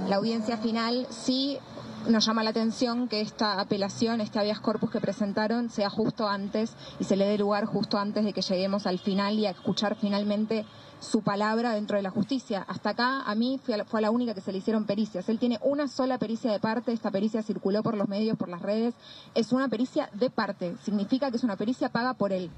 la 0.08 0.16
audiencia 0.16 0.56
final, 0.58 1.06
sí 1.10 1.58
nos 2.08 2.24
llama 2.26 2.44
la 2.44 2.50
atención 2.50 3.08
que 3.08 3.20
esta 3.20 3.60
apelación, 3.60 4.20
este 4.20 4.38
habeas 4.38 4.60
corpus 4.60 4.90
que 4.90 5.00
presentaron, 5.00 5.70
sea 5.70 5.90
justo 5.90 6.28
antes 6.28 6.74
y 7.00 7.04
se 7.04 7.16
le 7.16 7.26
dé 7.26 7.38
lugar 7.38 7.66
justo 7.66 7.98
antes 7.98 8.24
de 8.24 8.32
que 8.32 8.42
lleguemos 8.42 8.86
al 8.86 8.98
final 8.98 9.38
y 9.38 9.46
a 9.46 9.50
escuchar 9.50 9.96
finalmente 9.96 10.64
su 11.00 11.22
palabra 11.22 11.72
dentro 11.72 11.96
de 11.96 12.02
la 12.02 12.10
justicia. 12.10 12.64
Hasta 12.68 12.90
acá, 12.90 13.22
a 13.22 13.34
mí 13.34 13.60
fue 13.62 13.74
a 13.74 13.78
la, 13.78 13.84
fue 13.84 14.00
a 14.00 14.02
la 14.02 14.10
única 14.10 14.34
que 14.34 14.40
se 14.40 14.52
le 14.52 14.58
hicieron 14.58 14.84
pericias. 14.84 15.28
Él 15.28 15.38
tiene 15.38 15.58
una 15.62 15.88
sola 15.88 16.18
pericia 16.18 16.50
de 16.52 16.60
parte, 16.60 16.92
esta 16.92 17.10
pericia 17.10 17.42
circuló 17.42 17.82
por 17.82 17.96
los 17.96 18.08
medios, 18.08 18.36
por 18.36 18.48
las 18.48 18.62
redes. 18.62 18.94
Es 19.34 19.52
una 19.52 19.68
pericia 19.68 20.08
de 20.14 20.30
parte, 20.30 20.76
significa 20.84 21.30
que 21.30 21.36
es 21.36 21.44
una 21.44 21.56
pericia 21.56 21.90
paga 21.90 22.14
por 22.14 22.32
él. 22.32 22.50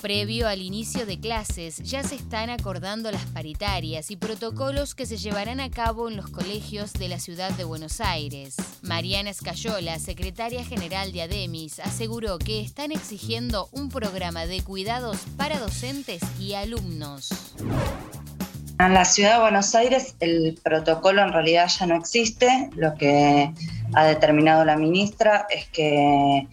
Previo 0.00 0.48
al 0.48 0.62
inicio 0.62 1.04
de 1.04 1.20
clases, 1.20 1.76
ya 1.78 2.02
se 2.02 2.14
están 2.14 2.48
acordando 2.48 3.10
las 3.10 3.26
paritarias 3.26 4.10
y 4.10 4.16
protocolos 4.16 4.94
que 4.94 5.04
se 5.04 5.18
llevarán 5.18 5.60
a 5.60 5.70
cabo 5.70 6.08
en 6.08 6.16
los 6.16 6.30
colegios 6.30 6.94
de 6.94 7.08
la 7.08 7.18
ciudad 7.18 7.50
de 7.50 7.64
Buenos 7.64 8.00
Aires. 8.00 8.56
Mariana 8.80 9.28
Escayola, 9.28 9.98
secretaria 9.98 10.64
general 10.64 11.12
de 11.12 11.22
ADEMIS, 11.22 11.80
aseguró 11.80 12.38
que 12.38 12.62
están 12.62 12.92
exigiendo 12.92 13.68
un 13.72 13.90
programa 13.90 14.46
de 14.46 14.62
cuidados 14.62 15.18
para 15.36 15.58
docentes 15.58 16.22
y 16.40 16.54
alumnos. 16.54 17.28
En 18.78 18.94
la 18.94 19.04
ciudad 19.04 19.34
de 19.34 19.40
Buenos 19.42 19.74
Aires 19.74 20.14
el 20.20 20.58
protocolo 20.62 21.20
en 21.20 21.34
realidad 21.34 21.68
ya 21.68 21.84
no 21.84 21.96
existe. 21.96 22.70
Lo 22.74 22.94
que 22.94 23.52
ha 23.92 24.04
determinado 24.06 24.64
la 24.64 24.76
ministra 24.76 25.46
es 25.50 25.68
que 25.68 26.48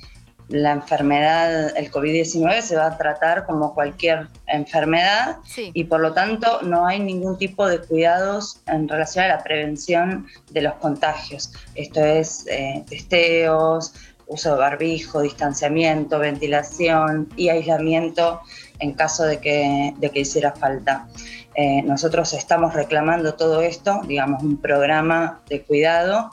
la 0.50 0.72
enfermedad, 0.72 1.76
el 1.76 1.92
COVID-19 1.92 2.62
se 2.62 2.76
va 2.78 2.88
a 2.88 2.98
tratar 2.98 3.46
como 3.46 3.74
cualquier 3.74 4.28
enfermedad 4.48 5.38
Sí. 5.46 5.72
y 5.74 5.84
por 5.86 6.00
lo 6.00 6.14
tanto 6.14 6.62
no 6.62 6.88
hay 6.88 7.00
ningún 7.00 7.38
tipo 7.38 7.68
de 7.68 7.80
cuidados 7.80 8.62
en 8.68 8.88
relación 8.88 9.26
a 9.26 9.28
la 9.28 9.44
prevención 9.44 10.28
de 10.52 10.62
los 10.62 10.74
contagios. 10.76 11.52
Esto 11.76 12.00
es 12.04 12.46
eh, 12.48 12.84
testeos, 12.90 13.94
uso 14.28 14.54
de 14.54 14.60
barbijo, 14.60 15.22
distanciamiento, 15.22 16.20
ventilación 16.20 17.30
y 17.36 17.50
aislamiento 17.50 18.42
en 18.80 18.94
caso 18.94 19.24
de 19.24 19.40
que, 19.40 19.94
de 19.98 20.10
que 20.12 20.20
hiciera 20.22 20.52
falta. 20.54 21.08
Eh, 21.56 21.82
nosotros 21.82 22.34
estamos 22.34 22.74
reclamando 22.74 23.34
todo 23.34 23.62
esto, 23.62 24.02
digamos, 24.08 24.44
un 24.44 24.58
programa 24.58 25.42
de 25.50 25.64
cuidado 25.64 26.30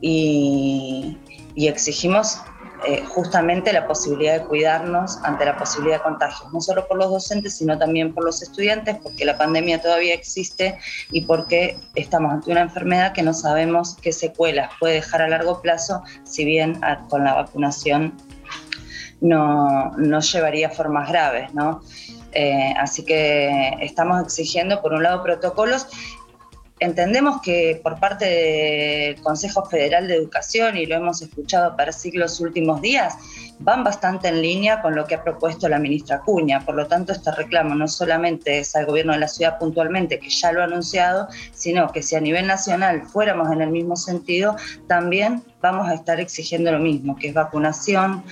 y, 0.00 1.18
y 1.54 1.68
exigimos 1.68 2.38
eh, 2.86 3.04
justamente 3.08 3.72
la 3.72 3.86
posibilidad 3.86 4.40
de 4.40 4.44
cuidarnos 4.46 5.18
ante 5.24 5.44
la 5.44 5.56
posibilidad 5.56 5.98
de 5.98 6.02
contagios, 6.02 6.52
no 6.52 6.60
solo 6.60 6.86
por 6.88 6.98
los 6.98 7.10
docentes, 7.10 7.56
sino 7.56 7.78
también 7.78 8.12
por 8.14 8.24
los 8.24 8.42
estudiantes, 8.42 8.96
porque 9.02 9.24
la 9.24 9.36
pandemia 9.38 9.80
todavía 9.80 10.14
existe 10.14 10.78
y 11.10 11.22
porque 11.22 11.78
estamos 11.94 12.32
ante 12.32 12.50
una 12.50 12.62
enfermedad 12.62 13.12
que 13.12 13.22
no 13.22 13.34
sabemos 13.34 13.96
qué 14.02 14.12
secuelas 14.12 14.70
puede 14.80 14.94
dejar 14.94 15.22
a 15.22 15.28
largo 15.28 15.60
plazo, 15.62 16.02
si 16.24 16.44
bien 16.44 16.82
a- 16.82 17.00
con 17.08 17.24
la 17.24 17.34
vacunación 17.34 18.14
no, 19.20 19.92
no 19.96 20.20
llevaría 20.20 20.70
formas 20.70 21.08
graves, 21.08 21.54
¿no? 21.54 21.80
Eh, 22.32 22.74
así 22.78 23.04
que 23.04 23.76
estamos 23.80 24.20
exigiendo, 24.22 24.80
por 24.80 24.94
un 24.94 25.02
lado, 25.02 25.22
protocolos 25.22 25.86
Entendemos 26.82 27.40
que 27.42 27.80
por 27.80 28.00
parte 28.00 28.24
del 28.24 29.22
Consejo 29.22 29.64
Federal 29.64 30.08
de 30.08 30.16
Educación, 30.16 30.76
y 30.76 30.84
lo 30.84 30.96
hemos 30.96 31.22
escuchado 31.22 31.76
para 31.76 31.92
siglos 31.92 32.40
últimos 32.40 32.82
días, 32.82 33.14
van 33.64 33.84
bastante 33.84 34.28
en 34.28 34.42
línea 34.42 34.82
con 34.82 34.94
lo 34.94 35.06
que 35.06 35.14
ha 35.14 35.22
propuesto 35.22 35.68
la 35.68 35.78
ministra 35.78 36.20
Cuña. 36.20 36.60
Por 36.64 36.74
lo 36.74 36.86
tanto, 36.86 37.12
este 37.12 37.30
reclamo 37.32 37.74
no 37.74 37.88
solamente 37.88 38.58
es 38.58 38.74
al 38.74 38.86
gobierno 38.86 39.12
de 39.12 39.20
la 39.20 39.28
ciudad 39.28 39.58
puntualmente, 39.58 40.18
que 40.18 40.28
ya 40.28 40.52
lo 40.52 40.60
ha 40.60 40.64
anunciado, 40.64 41.28
sino 41.52 41.90
que 41.92 42.02
si 42.02 42.16
a 42.16 42.20
nivel 42.20 42.46
nacional 42.46 43.02
fuéramos 43.02 43.50
en 43.52 43.62
el 43.62 43.70
mismo 43.70 43.96
sentido, 43.96 44.56
también 44.88 45.42
vamos 45.60 45.88
a 45.88 45.94
estar 45.94 46.18
exigiendo 46.18 46.72
lo 46.72 46.80
mismo, 46.80 47.16
que 47.16 47.28
es 47.28 47.34
vacunación, 47.34 48.24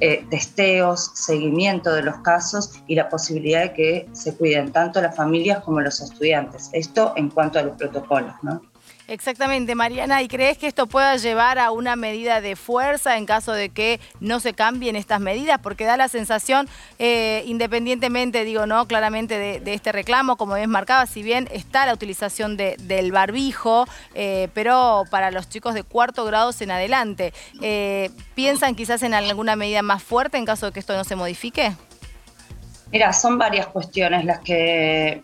eh, 0.00 0.24
testeos, 0.30 1.10
seguimiento 1.14 1.92
de 1.92 2.02
los 2.02 2.16
casos 2.18 2.82
y 2.86 2.94
la 2.94 3.08
posibilidad 3.08 3.60
de 3.60 3.72
que 3.74 4.08
se 4.12 4.34
cuiden 4.34 4.72
tanto 4.72 5.00
las 5.02 5.14
familias 5.14 5.60
como 5.60 5.80
los 5.80 6.00
estudiantes. 6.00 6.70
Esto 6.72 7.12
en 7.16 7.28
cuanto 7.28 7.58
a 7.58 7.62
los 7.62 7.76
protocolos, 7.76 8.34
¿no? 8.42 8.62
Exactamente, 9.08 9.74
Mariana. 9.74 10.20
¿Y 10.20 10.28
crees 10.28 10.58
que 10.58 10.66
esto 10.66 10.86
pueda 10.86 11.16
llevar 11.16 11.58
a 11.58 11.70
una 11.70 11.96
medida 11.96 12.42
de 12.42 12.56
fuerza 12.56 13.16
en 13.16 13.24
caso 13.24 13.52
de 13.52 13.70
que 13.70 14.00
no 14.20 14.38
se 14.38 14.52
cambien 14.52 14.96
estas 14.96 15.18
medidas? 15.18 15.58
Porque 15.62 15.86
da 15.86 15.96
la 15.96 16.08
sensación, 16.08 16.68
eh, 16.98 17.42
independientemente, 17.46 18.44
digo, 18.44 18.66
no, 18.66 18.86
claramente 18.86 19.38
de, 19.38 19.72
este 19.72 19.92
reclamo, 19.92 20.36
como 20.36 20.56
bien 20.56 20.68
marcaba, 20.68 21.06
si 21.06 21.22
bien 21.22 21.48
está 21.52 21.86
la 21.86 21.94
utilización 21.94 22.58
de- 22.58 22.76
del 22.80 23.10
barbijo, 23.10 23.86
eh, 24.14 24.48
pero 24.52 25.04
para 25.10 25.30
los 25.30 25.48
chicos 25.48 25.72
de 25.72 25.84
cuarto 25.84 26.26
grado 26.26 26.50
en 26.60 26.70
adelante, 26.70 27.32
eh, 27.62 28.10
¿piensan 28.34 28.74
quizás 28.74 29.02
en 29.02 29.14
alguna 29.14 29.56
medida 29.56 29.80
más 29.80 30.02
fuerte 30.02 30.36
en 30.36 30.44
caso 30.44 30.66
de 30.66 30.72
que 30.72 30.80
esto 30.80 30.94
no 30.94 31.04
se 31.04 31.16
modifique? 31.16 31.72
Mira, 32.92 33.14
son 33.14 33.38
varias 33.38 33.68
cuestiones 33.68 34.26
las 34.26 34.40
que 34.40 35.22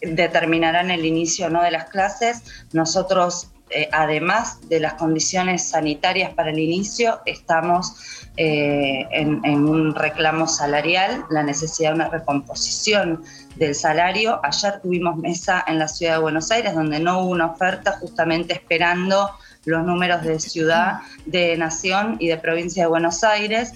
determinarán 0.00 0.90
el 0.90 1.04
inicio 1.04 1.46
o 1.46 1.50
no 1.50 1.62
de 1.62 1.70
las 1.70 1.84
clases. 1.90 2.42
Nosotros, 2.72 3.50
eh, 3.70 3.88
además 3.92 4.58
de 4.68 4.80
las 4.80 4.94
condiciones 4.94 5.68
sanitarias 5.68 6.32
para 6.34 6.50
el 6.50 6.58
inicio, 6.58 7.20
estamos 7.26 8.26
eh, 8.36 9.06
en, 9.10 9.40
en 9.44 9.68
un 9.68 9.94
reclamo 9.94 10.46
salarial, 10.46 11.24
la 11.30 11.42
necesidad 11.42 11.90
de 11.90 11.96
una 11.96 12.08
recomposición 12.08 13.24
del 13.56 13.74
salario. 13.74 14.40
Ayer 14.44 14.80
tuvimos 14.80 15.16
mesa 15.16 15.64
en 15.66 15.78
la 15.78 15.88
ciudad 15.88 16.14
de 16.14 16.20
Buenos 16.20 16.50
Aires 16.50 16.74
donde 16.74 17.00
no 17.00 17.20
hubo 17.20 17.30
una 17.30 17.46
oferta 17.46 17.98
justamente 17.98 18.54
esperando 18.54 19.30
los 19.64 19.84
números 19.84 20.22
de 20.22 20.40
ciudad, 20.40 21.00
de 21.26 21.56
nación 21.56 22.16
y 22.18 22.28
de 22.28 22.38
provincia 22.38 22.84
de 22.84 22.88
Buenos 22.88 23.22
Aires. 23.24 23.72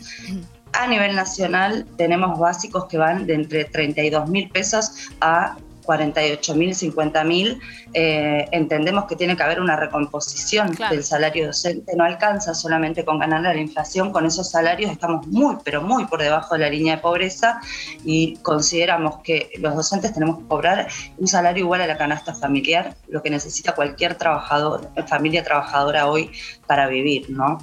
A 0.73 0.87
nivel 0.87 1.15
nacional 1.15 1.87
tenemos 1.97 2.39
básicos 2.39 2.87
que 2.87 2.97
van 2.97 3.27
de 3.27 3.35
entre 3.35 3.65
32 3.67 4.29
mil 4.29 4.49
pesos 4.49 5.11
a 5.21 5.57
48 5.85 6.55
mil, 6.55 6.75
50 6.75 7.25
mil. 7.25 7.61
Eh, 7.95 8.47
entendemos 8.53 9.05
que 9.07 9.17
tiene 9.17 9.37
que 9.37 9.43
haber 9.43 9.61
una 9.61 9.77
recomposición 9.77 10.75
Claro. 10.75 10.95
del 10.95 11.05
salario 11.05 11.47
docente. 11.47 11.95
No 11.97 12.05
alcanza 12.05 12.55
solamente 12.55 13.05
con 13.05 13.19
ganar 13.19 13.43
la 13.43 13.57
inflación. 13.57 14.13
Con 14.13 14.27
esos 14.27 14.51
salarios 14.51 14.91
estamos 14.91 15.27
muy, 15.27 15.57
pero 15.65 15.83
muy 15.83 16.07
por 16.07 16.23
debajo 16.23 16.55
de 16.55 16.61
la 16.61 16.71
línea 16.71 16.97
de 16.97 17.03
pobreza 17.03 17.61
y 18.05 18.37
consideramos 18.43 19.17
que 19.23 19.51
los 19.59 19.75
docentes 19.75 20.13
tenemos 20.13 20.39
que 20.39 20.47
cobrar 20.47 20.89
un 21.19 21.27
salario 21.27 21.65
igual 21.65 21.81
a 21.83 21.87
la 21.87 21.97
canasta 21.97 22.35
familiar, 22.35 22.95
lo 23.09 23.23
que 23.23 23.31
necesita 23.31 23.75
cualquier 23.75 24.15
trabajador, 24.17 24.91
familia 25.09 25.43
trabajadora 25.43 26.07
hoy 26.07 26.31
para 26.67 26.87
vivir, 26.89 27.31
¿no? 27.31 27.59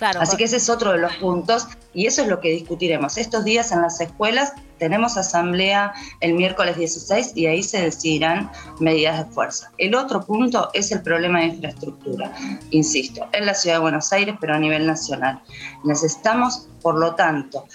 Así 0.00 0.36
que 0.36 0.44
ese 0.44 0.56
es 0.56 0.68
otro 0.68 0.92
de 0.92 0.98
los 0.98 1.14
puntos 1.16 1.68
y 1.92 2.06
eso 2.06 2.22
es 2.22 2.28
lo 2.28 2.40
que 2.40 2.50
discutiremos. 2.50 3.18
Estos 3.18 3.44
días 3.44 3.72
en 3.72 3.82
las 3.82 4.00
escuelas 4.00 4.54
tenemos 4.78 5.16
asamblea 5.16 5.92
el 6.20 6.34
miércoles 6.34 6.76
16 6.76 7.32
y 7.34 7.46
ahí 7.46 7.62
se 7.62 7.82
decidirán 7.82 8.50
medidas 8.78 9.18
de 9.18 9.32
fuerza. 9.32 9.70
El 9.78 9.94
otro 9.94 10.24
punto 10.24 10.70
es 10.72 10.90
el 10.92 11.02
problema 11.02 11.40
de 11.40 11.46
infraestructura, 11.46 12.32
insisto, 12.70 13.28
en 13.32 13.46
la 13.46 13.54
ciudad 13.54 13.76
de 13.76 13.82
Buenos 13.82 14.12
Aires, 14.12 14.36
pero 14.40 14.54
a 14.54 14.58
nivel 14.58 14.86
nacional. 14.86 15.42
Necesitamos, 15.84 16.68
por 16.80 16.98
lo 16.98 17.14
tanto, 17.14 17.66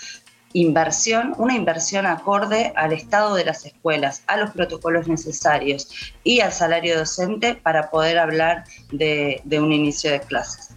inversión, 0.54 1.34
una 1.38 1.54
inversión 1.54 2.06
acorde 2.06 2.72
al 2.76 2.94
estado 2.94 3.36
de 3.36 3.46
las 3.46 3.66
escuelas, 3.66 4.24
a 4.28 4.38
los 4.38 4.52
protocolos 4.52 5.08
necesarios 5.08 5.90
y 6.24 6.40
al 6.40 6.54
salario 6.54 6.98
docente 6.98 7.56
para 7.56 7.90
poder 7.90 8.18
hablar 8.18 8.64
de, 8.92 9.42
de 9.44 9.60
un 9.60 9.74
inicio 9.74 10.12
de 10.12 10.22
clases. 10.22 10.75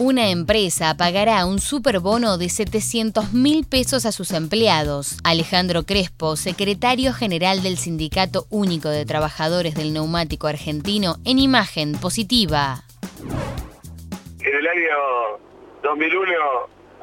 Una 0.00 0.28
empresa 0.28 0.96
pagará 0.98 1.46
un 1.46 1.60
superbono 1.60 2.36
de 2.36 2.48
700 2.48 3.32
mil 3.32 3.64
pesos 3.64 4.06
a 4.06 4.10
sus 4.10 4.32
empleados. 4.32 5.18
Alejandro 5.22 5.84
Crespo, 5.84 6.34
secretario 6.34 7.12
general 7.12 7.62
del 7.62 7.76
Sindicato 7.76 8.44
Único 8.50 8.88
de 8.88 9.06
Trabajadores 9.06 9.76
del 9.76 9.92
Neumático 9.92 10.48
Argentino, 10.48 11.14
en 11.24 11.38
imagen 11.38 11.92
positiva. 11.92 12.82
En 14.40 14.56
el 14.56 14.66
año 14.66 15.38
2001 15.84 16.32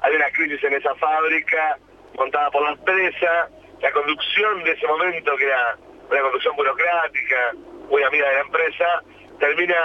hay 0.02 0.14
una 0.14 0.30
crisis 0.32 0.62
en 0.62 0.74
esa 0.74 0.94
fábrica 0.96 1.78
montada 2.18 2.52
por 2.52 2.62
la 2.62 2.72
empresa. 2.72 3.48
La 3.82 3.92
conducción 3.94 4.66
de 4.66 4.72
ese 4.74 4.86
momento, 4.86 5.32
que 5.38 5.46
era 5.46 5.78
una 6.12 6.22
conducción 6.24 6.58
burocrática, 6.58 7.54
muy 7.90 8.04
amiga 8.04 8.28
de 8.28 8.34
la 8.34 8.42
empresa, 8.42 8.86
termina 9.40 9.76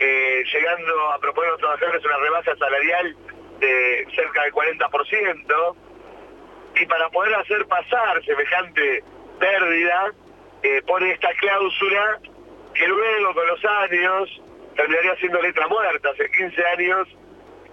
llegando 0.00 1.10
a 1.12 1.18
proponer 1.18 1.48
a 1.48 1.52
los 1.52 1.60
trabajadores 1.60 2.04
una 2.04 2.16
rebaja 2.18 2.56
salarial 2.56 3.16
de 3.60 4.06
cerca 4.14 4.42
del 4.44 4.52
40%, 4.52 5.76
y 6.80 6.86
para 6.86 7.08
poder 7.10 7.34
hacer 7.34 7.66
pasar 7.66 8.24
semejante 8.24 9.04
pérdida, 9.38 10.12
eh, 10.62 10.82
pone 10.86 11.10
esta 11.10 11.32
cláusula 11.34 12.20
que 12.74 12.86
luego 12.86 13.34
con 13.34 13.46
los 13.46 13.64
años 13.64 14.42
terminaría 14.76 15.16
siendo 15.16 15.42
letra 15.42 15.66
muerta, 15.68 16.10
hace 16.10 16.30
15 16.30 16.66
años 16.66 17.08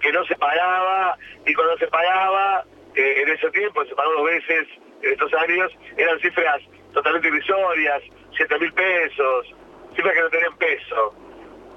que 0.00 0.12
no 0.12 0.24
se 0.24 0.34
pagaba, 0.36 1.16
y 1.46 1.54
cuando 1.54 1.76
se 1.78 1.86
pagaba, 1.88 2.64
eh, 2.94 3.22
en 3.22 3.28
ese 3.30 3.50
tiempo, 3.50 3.84
se 3.84 3.94
pagó 3.94 4.12
dos 4.12 4.24
veces 4.24 4.68
en 5.02 5.12
estos 5.12 5.32
años, 5.34 5.72
eran 5.96 6.18
cifras 6.20 6.62
totalmente 6.92 7.28
irrisorias, 7.28 8.02
7 8.36 8.58
mil 8.58 8.72
pesos, 8.72 9.54
cifras 9.94 10.14
que 10.14 10.20
no 10.20 10.30
tenían 10.30 10.56
peso. 10.58 11.14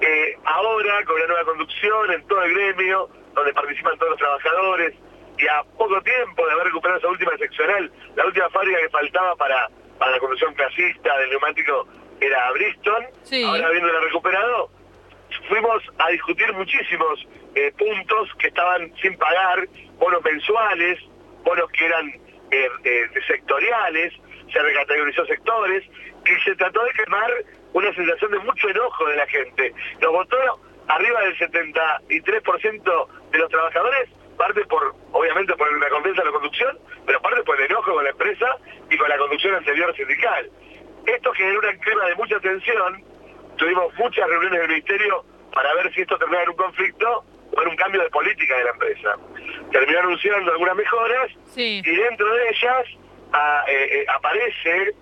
Eh, 0.01 0.35
ahora, 0.45 1.05
con 1.05 1.19
la 1.19 1.27
nueva 1.27 1.45
conducción 1.45 2.11
en 2.11 2.27
todo 2.27 2.41
el 2.43 2.53
gremio, 2.53 3.09
donde 3.33 3.53
participan 3.53 3.97
todos 3.97 4.11
los 4.11 4.19
trabajadores, 4.19 4.93
y 5.37 5.47
a 5.47 5.63
poco 5.77 6.01
tiempo 6.01 6.45
de 6.45 6.51
haber 6.53 6.65
recuperado 6.65 6.99
esa 6.99 7.07
última 7.07 7.37
seccional, 7.37 7.91
la 8.15 8.25
última 8.25 8.49
fábrica 8.49 8.79
que 8.79 8.89
faltaba 8.89 9.35
para, 9.35 9.69
para 9.97 10.11
la 10.11 10.19
conducción 10.19 10.53
clasista 10.53 11.17
del 11.19 11.29
neumático 11.29 11.87
era 12.19 12.51
Bristol, 12.51 13.07
ahora 13.45 13.67
habiéndola 13.67 13.99
recuperado, 14.01 14.69
fuimos 15.47 15.83
a 15.97 16.09
discutir 16.09 16.51
muchísimos 16.53 17.27
eh, 17.55 17.71
puntos 17.77 18.29
que 18.39 18.47
estaban 18.47 18.93
sin 19.01 19.17
pagar, 19.17 19.67
bonos 19.97 20.23
mensuales, 20.23 20.99
bonos 21.43 21.69
que 21.71 21.85
eran 21.85 22.09
eh, 22.51 23.09
sectoriales, 23.27 24.13
se 24.51 24.59
recategorizó 24.61 25.25
sectores, 25.25 25.83
y 26.25 26.41
se 26.43 26.55
trató 26.55 26.83
de 26.83 26.91
quemar 26.91 27.31
una 27.73 27.93
sensación 27.93 28.31
de 28.31 28.39
mucho 28.39 28.69
enojo 28.69 29.05
de 29.05 29.15
la 29.15 29.27
gente. 29.27 29.73
Nos 29.99 30.11
votó 30.11 30.37
arriba 30.87 31.21
del 31.21 31.37
73% 31.37 33.07
de 33.31 33.37
los 33.37 33.49
trabajadores, 33.49 34.09
parte 34.37 34.65
por, 34.65 34.95
obviamente, 35.11 35.55
por 35.55 35.79
la 35.79 35.89
confianza 35.89 36.21
de 36.21 36.25
la 36.27 36.33
conducción, 36.33 36.79
pero 37.05 37.21
parte 37.21 37.43
por 37.43 37.59
el 37.59 37.65
enojo 37.65 37.93
con 37.93 38.03
la 38.03 38.09
empresa 38.09 38.57
y 38.89 38.97
con 38.97 39.09
la 39.09 39.17
conducción 39.17 39.55
anterior 39.55 39.95
sindical. 39.95 40.49
Esto 41.05 41.33
generó 41.33 41.59
una 41.59 41.73
clima 41.79 42.05
de 42.05 42.15
mucha 42.15 42.39
tensión, 42.39 43.03
tuvimos 43.57 43.93
muchas 43.95 44.27
reuniones 44.27 44.59
del 44.59 44.69
Ministerio 44.69 45.25
para 45.53 45.73
ver 45.75 45.93
si 45.93 46.01
esto 46.01 46.17
terminaba 46.17 46.43
en 46.43 46.49
un 46.49 46.55
conflicto 46.55 47.23
o 47.55 47.61
en 47.61 47.67
un 47.67 47.75
cambio 47.75 48.01
de 48.01 48.09
política 48.09 48.57
de 48.57 48.63
la 48.63 48.71
empresa. 48.71 49.15
Terminó 49.71 49.99
anunciando 49.99 50.51
algunas 50.51 50.75
mejoras 50.75 51.31
y 51.55 51.81
dentro 51.81 52.33
de 52.33 52.49
ellas 52.49 52.85
ah, 53.33 53.63
eh, 53.67 53.89
eh, 53.91 54.05
aparece 54.09 54.93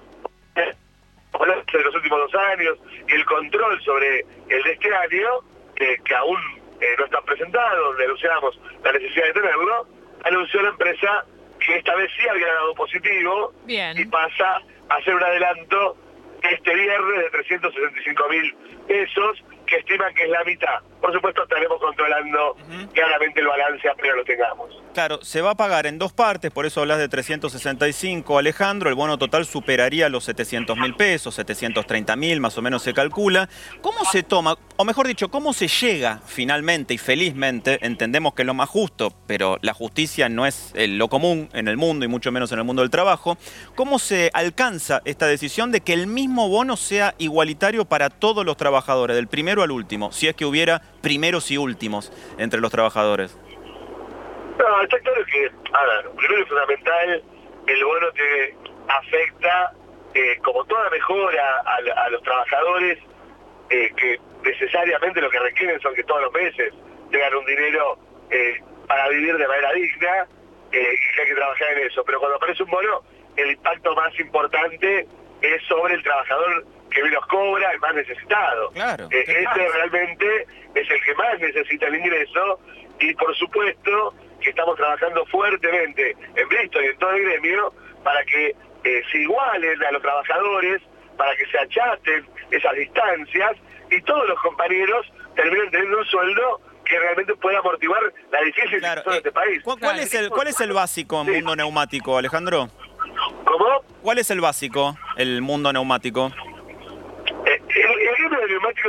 de 1.46 1.84
los 1.84 1.96
últimos 1.96 2.20
dos 2.20 2.42
años 2.42 2.78
y 3.08 3.16
el 3.16 3.26
control 3.26 3.82
sobre 3.84 4.26
el 4.50 4.64
de 4.64 4.72
este 4.72 4.94
año, 4.94 5.28
que 5.76 6.16
aún 6.16 6.38
eh, 6.82 6.96
no 6.98 7.06
está 7.06 7.22
presentado, 7.22 7.86
donde 7.86 8.06
anunciamos 8.06 8.60
la 8.84 8.92
necesidad 8.94 9.26
de 9.28 9.34
tenerlo, 9.34 9.88
anunció 10.24 10.62
la 10.62 10.70
empresa 10.70 11.26
que 11.60 11.78
esta 11.78 11.96
vez 11.96 12.10
sí 12.16 12.28
había 12.28 12.48
dado 12.54 12.74
positivo 12.74 13.54
y 13.68 14.06
pasa 14.06 14.62
a 14.90 14.96
hacer 14.96 15.14
un 15.14 15.24
adelanto 15.24 15.98
este 16.42 16.74
viernes 16.74 17.18
de 17.18 17.30
365 17.32 18.30
mil 18.30 18.56
pesos 18.88 19.44
que 19.70 19.78
estiman 19.78 20.14
que 20.14 20.24
es 20.24 20.30
la 20.30 20.44
mitad. 20.44 20.80
Por 21.00 21.14
supuesto, 21.14 21.44
estaremos 21.44 21.80
controlando 21.80 22.58
claramente 22.94 23.40
el 23.40 23.48
balance 23.48 23.88
apenas 23.88 24.18
lo 24.18 24.24
tengamos. 24.26 24.70
Claro, 24.94 25.20
se 25.22 25.42
va 25.42 25.52
a 25.52 25.56
pagar 25.56 25.86
en 25.86 25.98
dos 25.98 26.12
partes, 26.12 26.52
por 26.52 26.66
eso 26.66 26.82
hablas 26.82 26.98
de 26.98 27.08
365, 27.08 28.38
Alejandro. 28.38 28.90
El 28.90 28.96
bono 28.96 29.18
total 29.18 29.46
superaría 29.46 30.10
los 30.10 30.26
700 30.26 30.78
mil 30.78 30.96
pesos, 30.96 31.36
730 31.36 32.16
mil 32.16 32.42
más 32.42 32.58
o 32.58 32.62
menos 32.62 32.84
se 32.84 32.94
calcula. 32.94 33.48
¿Cómo 33.82 34.04
se 34.06 34.24
toma, 34.24 34.58
o 34.76 34.84
mejor 34.84 35.08
dicho, 35.08 35.30
cómo 35.30 35.54
se 35.54 35.68
llega 35.68 36.20
finalmente 36.26 36.96
y 36.96 36.98
felizmente? 36.98 37.80
Entendemos 37.82 38.34
que 38.34 38.42
es 38.42 38.46
lo 38.46 38.54
más 38.54 38.68
justo, 38.68 39.14
pero 39.26 39.58
la 39.62 39.74
justicia 39.74 40.28
no 40.28 40.46
es 40.46 40.74
lo 40.76 41.08
común 41.08 41.50
en 41.54 41.68
el 41.68 41.78
mundo 41.78 42.04
y 42.04 42.10
mucho 42.10 42.32
menos 42.32 42.52
en 42.52 42.60
el 42.60 42.66
mundo 42.66 42.82
del 42.82 42.92
trabajo. 42.92 43.38
¿Cómo 43.76 44.00
se 44.00 44.32
alcanza 44.34 45.02
esta 45.06 45.28
decisión 45.28 45.72
de 45.72 45.82
que 45.82 45.94
el 45.94 46.08
mismo 46.08 46.50
bono 46.50 46.76
sea 46.76 47.16
igualitario 47.20 47.86
para 47.86 48.10
todos 48.10 48.46
los 48.46 48.58
trabajadores, 48.58 49.16
del 49.16 49.28
primero 49.28 49.59
al 49.64 49.72
último, 49.72 50.12
si 50.12 50.28
es 50.28 50.36
que 50.36 50.46
hubiera 50.46 50.82
primeros 51.02 51.52
y 51.52 51.58
últimos 51.58 52.12
entre 52.38 52.60
los 52.60 52.72
trabajadores? 52.72 53.38
No, 54.58 54.82
está 54.82 55.00
claro 55.00 55.26
que, 55.26 55.52
a 55.74 55.86
ver, 55.86 56.10
primero 56.18 56.42
y 56.42 56.46
fundamental, 56.46 57.24
el 57.68 57.84
bono 57.86 58.12
que 58.14 58.56
afecta, 58.88 59.74
eh, 60.14 60.38
como 60.44 60.66
toda 60.66 60.90
mejora 60.90 61.62
a, 61.66 62.10
los 62.10 62.22
trabajadores, 62.24 62.98
eh, 63.70 63.92
que 63.96 64.20
necesariamente 64.44 65.22
lo 65.22 65.30
que 65.30 65.40
requieren 65.40 65.80
son 65.80 65.94
que 65.96 66.04
todos 66.04 66.24
los 66.24 66.34
meses 66.34 66.74
tengan 67.12 67.36
un 67.36 67.46
dinero 67.46 67.98
eh, 68.32 68.62
para 68.88 69.08
vivir 69.10 69.38
de 69.38 69.48
manera 69.48 69.72
digna 69.74 70.28
y 70.68 70.72
que 70.72 71.22
hay 71.22 71.28
que 71.28 71.36
trabajar 71.36 71.78
en 71.78 71.88
eso. 71.88 72.04
Pero 72.04 72.20
cuando 72.20 72.38
aparece 72.38 72.64
un 72.64 72.70
bono, 72.72 73.04
el 73.38 73.52
impacto 73.52 73.96
más 73.96 74.20
importante 74.20 75.08
es 75.42 75.64
sobre 75.68 75.96
el 75.96 76.04
trabajador 76.04 76.66
que 76.90 77.04
menos 77.04 77.26
cobra, 77.28 77.72
el 77.72 77.80
más 77.80 77.96
necesitado. 77.96 78.72
Claro, 78.72 79.08
este 79.12 79.70
realmente 79.74 80.48
es 80.76 80.90
el 80.90 81.04
que 81.04 81.16
más 81.16 81.40
necesita 81.40 81.88
el 81.88 81.96
ingreso 81.96 82.60
y 83.00 83.14
por 83.16 83.36
supuesto 83.36 84.14
que 84.42 84.50
estamos 84.50 84.76
trabajando 84.76 85.26
fuertemente 85.28 86.16
en 86.36 86.50
Bristol 86.50 86.84
y 86.84 86.88
en 86.88 86.98
todo 86.98 87.12
el 87.12 87.24
gremio 87.24 87.74
para 88.04 88.24
que 88.26 88.56
eh, 88.84 89.02
se 89.12 89.18
igualen 89.20 89.84
a 89.84 89.92
los 89.92 90.02
trabajadores, 90.02 90.82
para 91.18 91.36
que 91.36 91.46
se 91.48 91.60
achaten 91.60 92.26
esas 92.52 92.74
distancias 92.74 93.58
y 93.92 94.02
todos 94.02 94.28
los 94.28 94.40
compañeros 94.42 95.06
terminen 95.36 95.70
teniendo 95.72 96.00
un 96.00 96.06
sueldo 96.06 96.62
que 96.86 97.00
realmente 97.00 97.36
pueda 97.36 97.60
amortiguar 97.60 98.02
la 98.32 98.42
difícil 98.42 98.76
situación 98.76 99.06
de 99.06 99.12
eh, 99.12 99.18
este 99.18 99.32
país. 99.32 99.64
¿Cuál, 99.64 100.00
es 100.00 100.14
el, 100.14 100.30
¿Cuál 100.30 100.48
es 100.48 100.60
el 100.60 100.74
básico 100.74 101.24
mundo 101.24 101.56
neumático, 101.56 102.18
Alejandro? 102.18 102.70
¿Cómo? 103.46 103.84
¿Cuál 104.02 104.18
es 104.18 104.32
el 104.32 104.42
básico, 104.42 104.98
el 105.18 105.42
mundo 105.42 105.72
neumático? 105.72 106.32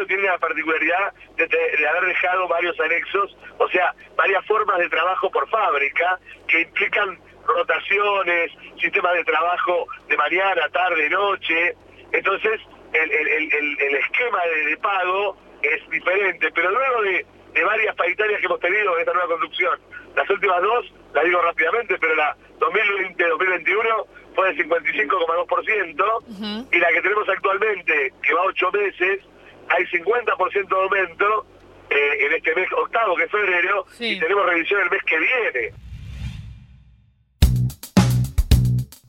Tiene 0.06 0.24
la 0.24 0.38
particularidad 0.38 1.12
de, 1.36 1.46
de, 1.46 1.88
haber 1.88 2.06
dejado 2.06 2.48
varios 2.48 2.78
anexos, 2.80 3.36
o 3.58 3.68
sea, 3.68 3.94
varias 4.16 4.44
formas 4.46 4.78
de 4.78 4.88
trabajo 4.88 5.30
por 5.30 5.48
fábrica 5.48 6.18
que 6.46 6.62
implican 6.62 7.18
rotaciones, 7.46 8.52
sistemas 8.80 9.14
de 9.14 9.24
trabajo 9.24 9.86
de 10.08 10.16
mañana, 10.16 10.68
tarde, 10.70 11.08
noche. 11.08 11.74
Entonces, 12.12 12.60
el, 12.92 13.10
el 13.10 13.94
esquema 13.96 14.40
de, 14.66 14.76
pago 14.78 15.36
es 15.62 15.88
diferente, 15.90 16.50
pero 16.52 16.70
luego 16.70 17.02
de, 17.02 17.26
varias 17.64 17.94
paritarias 17.94 18.40
que 18.40 18.46
hemos 18.46 18.60
tenido 18.60 18.94
en 18.94 19.00
esta 19.00 19.12
nueva 19.12 19.28
conducción, 19.28 19.78
las 20.16 20.28
últimas 20.30 20.62
dos, 20.62 20.92
las 21.14 21.24
digo 21.24 21.40
rápidamente, 21.42 21.98
pero 21.98 22.14
la 22.14 22.36
2020-2021 22.58 24.06
fue 24.34 24.54
de 24.54 24.64
55,2%, 24.64 26.68
y 26.72 26.78
la 26.78 26.88
que 26.88 27.02
tenemos 27.02 27.28
actualmente, 27.28 28.12
que 28.22 28.34
va 28.34 28.42
ocho 28.42 28.70
meses, 28.72 29.20
hay 29.70 29.84
50% 29.86 30.68
de 30.68 30.76
aumento 30.76 31.46
eh, 31.90 32.26
en 32.26 32.32
este 32.34 32.54
mes 32.54 32.68
octavo, 32.72 33.16
que 33.16 33.24
es 33.24 33.30
febrero, 33.30 33.86
y 33.98 34.18
tenemos 34.18 34.46
revisión 34.46 34.80
el 34.82 34.90
mes 34.90 35.02
que 35.04 35.18
viene. 35.18 35.72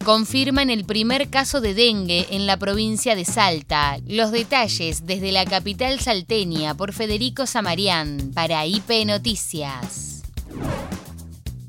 confirman 0.04 0.70
el 0.70 0.84
primer 0.86 1.30
caso 1.30 1.62
de 1.62 1.74
dengue 1.74 2.26
en 2.32 2.48
la 2.48 2.58
provincia 2.58 3.16
de 3.16 3.24
Salta. 3.24 3.98
Los 4.08 4.32
detalles 4.32 5.06
desde 5.06 5.32
la 5.32 5.46
capital 5.46 6.00
salteña 6.00 6.76
por 6.76 6.92
Federico 6.92 7.46
Samarián 7.46 8.32
para 8.34 8.66
IP 8.66 9.06
Noticias. 9.06 10.24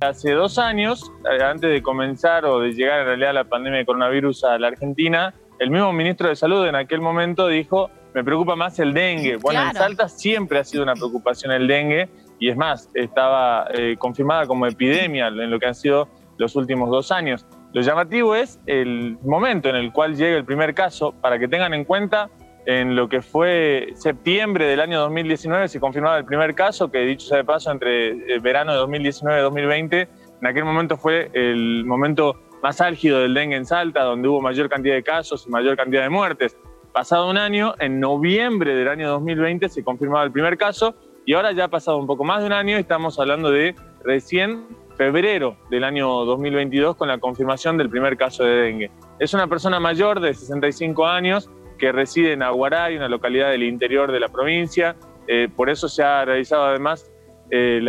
Hace 0.01 0.33
dos 0.33 0.59
años, 0.59 1.13
eh, 1.31 1.43
antes 1.43 1.71
de 1.71 1.83
comenzar 1.83 2.45
o 2.47 2.61
de 2.61 2.73
llegar 2.73 3.01
en 3.01 3.07
realidad 3.07 3.35
la 3.35 3.45
pandemia 3.45 3.81
de 3.81 3.87
coronavirus 3.87 4.45
a 4.45 4.59
la 4.59 4.69
Argentina, 4.69 5.35
el 5.59 5.71
mismo 5.71 5.93
ministro 5.93 6.29
de 6.29 6.35
Salud 6.35 6.67
en 6.67 6.75
aquel 6.75 7.01
momento 7.01 7.47
dijo, 7.47 7.91
me 8.15 8.25
preocupa 8.25 8.57
más 8.57 8.79
el 8.79 8.93
dengue. 8.93 9.37
Bueno, 9.37 9.63
en 9.63 9.75
Salta 9.75 10.09
siempre 10.09 10.59
ha 10.59 10.65
sido 10.65 10.83
una 10.83 10.95
preocupación 10.95 11.53
el 11.53 11.67
dengue 11.67 12.09
y 12.39 12.49
es 12.49 12.57
más, 12.57 12.91
estaba 12.95 13.69
eh, 13.73 13.97
confirmada 13.99 14.47
como 14.47 14.67
epidemia 14.67 15.29
en 15.29 15.51
lo 15.51 15.59
que 15.59 15.67
han 15.67 15.75
sido 15.75 16.09
los 16.39 16.57
últimos 16.57 16.91
dos 16.91 17.13
años. 17.13 17.47
Lo 17.73 17.81
llamativo 17.81 18.35
es 18.35 18.59
el 18.67 19.17
momento 19.23 19.69
en 19.69 19.77
el 19.77 19.93
cual 19.93 20.17
llega 20.17 20.37
el 20.37 20.45
primer 20.45 20.75
caso, 20.75 21.13
para 21.21 21.39
que 21.39 21.49
tengan 21.49 21.73
en 21.73 21.85
cuenta, 21.85 22.31
en 22.67 22.95
lo 22.95 23.09
que 23.09 23.23
fue 23.23 23.93
septiembre 23.95 24.67
del 24.67 24.81
año 24.81 25.01
2019 25.01 25.69
se 25.69 25.81
confirmaba 25.81 26.19
el 26.19 26.25
primer 26.25 26.55
caso, 26.55 26.91
que 26.91 26.99
dicho 27.01 27.27
sea 27.27 27.39
de 27.39 27.45
paso, 27.45 27.71
entre 27.71 28.11
el 28.11 28.41
verano 28.41 28.73
de 28.73 28.79
2019 28.79 29.39
y 29.39 29.43
2020, 29.43 30.09
en 30.41 30.47
aquel 30.47 30.65
momento 30.65 30.97
fue 30.97 31.31
el 31.33 31.85
momento 31.85 32.37
más 32.63 32.81
álgido 32.81 33.21
del 33.21 33.35
dengue 33.35 33.57
en 33.57 33.67
Salta, 33.67 34.03
donde 34.03 34.29
hubo 34.29 34.41
mayor 34.41 34.69
cantidad 34.69 34.95
de 34.95 35.03
casos 35.03 35.47
y 35.47 35.51
mayor 35.51 35.77
cantidad 35.77 36.03
de 36.03 36.11
muertes. 36.11 36.57
Pasado 36.93 37.31
un 37.31 37.39
año, 37.39 37.75
en 37.79 38.01
noviembre 38.01 38.75
del 38.75 38.87
año 38.87 39.09
2020 39.09 39.71
se 39.71 39.83
confirmaba 39.83 40.25
el 40.25 40.31
primer 40.31 40.59
caso 40.59 40.95
y 41.25 41.33
ahora 41.33 41.53
ya 41.53 41.65
ha 41.65 41.69
pasado 41.69 41.97
un 41.97 42.07
poco 42.07 42.23
más 42.23 42.41
de 42.41 42.47
un 42.47 42.53
año 42.53 42.77
estamos 42.77 43.19
hablando 43.19 43.51
de 43.51 43.75
recién 44.05 44.67
febrero 44.99 45.57
del 45.71 45.85
año 45.85 46.07
2022 46.27 46.97
con 46.97 47.09
la 47.09 47.17
confirmación 47.17 47.79
del 47.79 47.89
primer 47.89 48.19
caso 48.19 48.45
de 48.45 48.57
dengue. 48.57 48.91
Es 49.19 49.33
una 49.33 49.47
persona 49.47 49.81
mayor 49.81 50.21
de 50.21 50.35
65 50.35 51.07
años 51.07 51.49
que 51.79 51.93
reside 51.93 52.35
en 52.35 52.43
Aguaray, 52.43 52.99
una 52.99 53.09
localidad 53.09 53.51
del 53.51 53.63
interior 53.63 54.13
de 54.13 54.21
la 54.21 54.29
provincia. 54.29 54.95
Eh, 55.27 55.49
por 55.55 55.71
eso 55.71 55.89
se 55.89 56.03
ha 56.03 56.27
realizado 56.27 56.67
además, 56.67 57.11
eh, 57.51 57.81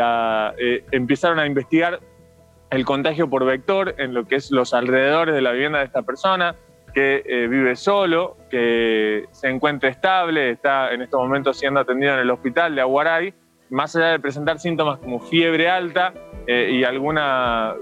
eh, 0.57 0.85
empezaron 0.91 1.39
a 1.39 1.45
investigar 1.45 1.99
el 2.71 2.85
contagio 2.85 3.29
por 3.29 3.43
vector 3.43 3.95
en 3.97 4.13
lo 4.13 4.25
que 4.25 4.35
es 4.35 4.49
los 4.49 4.73
alrededores 4.73 5.35
de 5.35 5.41
la 5.41 5.51
vivienda 5.51 5.79
de 5.79 5.85
esta 5.85 6.03
persona, 6.03 6.55
que 6.93 7.47
vive 7.49 7.75
solo, 7.75 8.37
que 8.49 9.25
se 9.31 9.49
encuentra 9.49 9.89
estable, 9.89 10.51
está 10.51 10.93
en 10.93 11.01
estos 11.01 11.19
momentos 11.19 11.57
siendo 11.57 11.79
atendido 11.79 12.13
en 12.13 12.19
el 12.19 12.29
hospital 12.29 12.75
de 12.75 12.81
Aguaray, 12.81 13.33
más 13.69 13.95
allá 13.95 14.07
de 14.07 14.19
presentar 14.19 14.59
síntomas 14.59 14.99
como 14.99 15.19
fiebre 15.19 15.69
alta 15.69 16.13
y 16.47 16.83
alguna, 16.83 17.73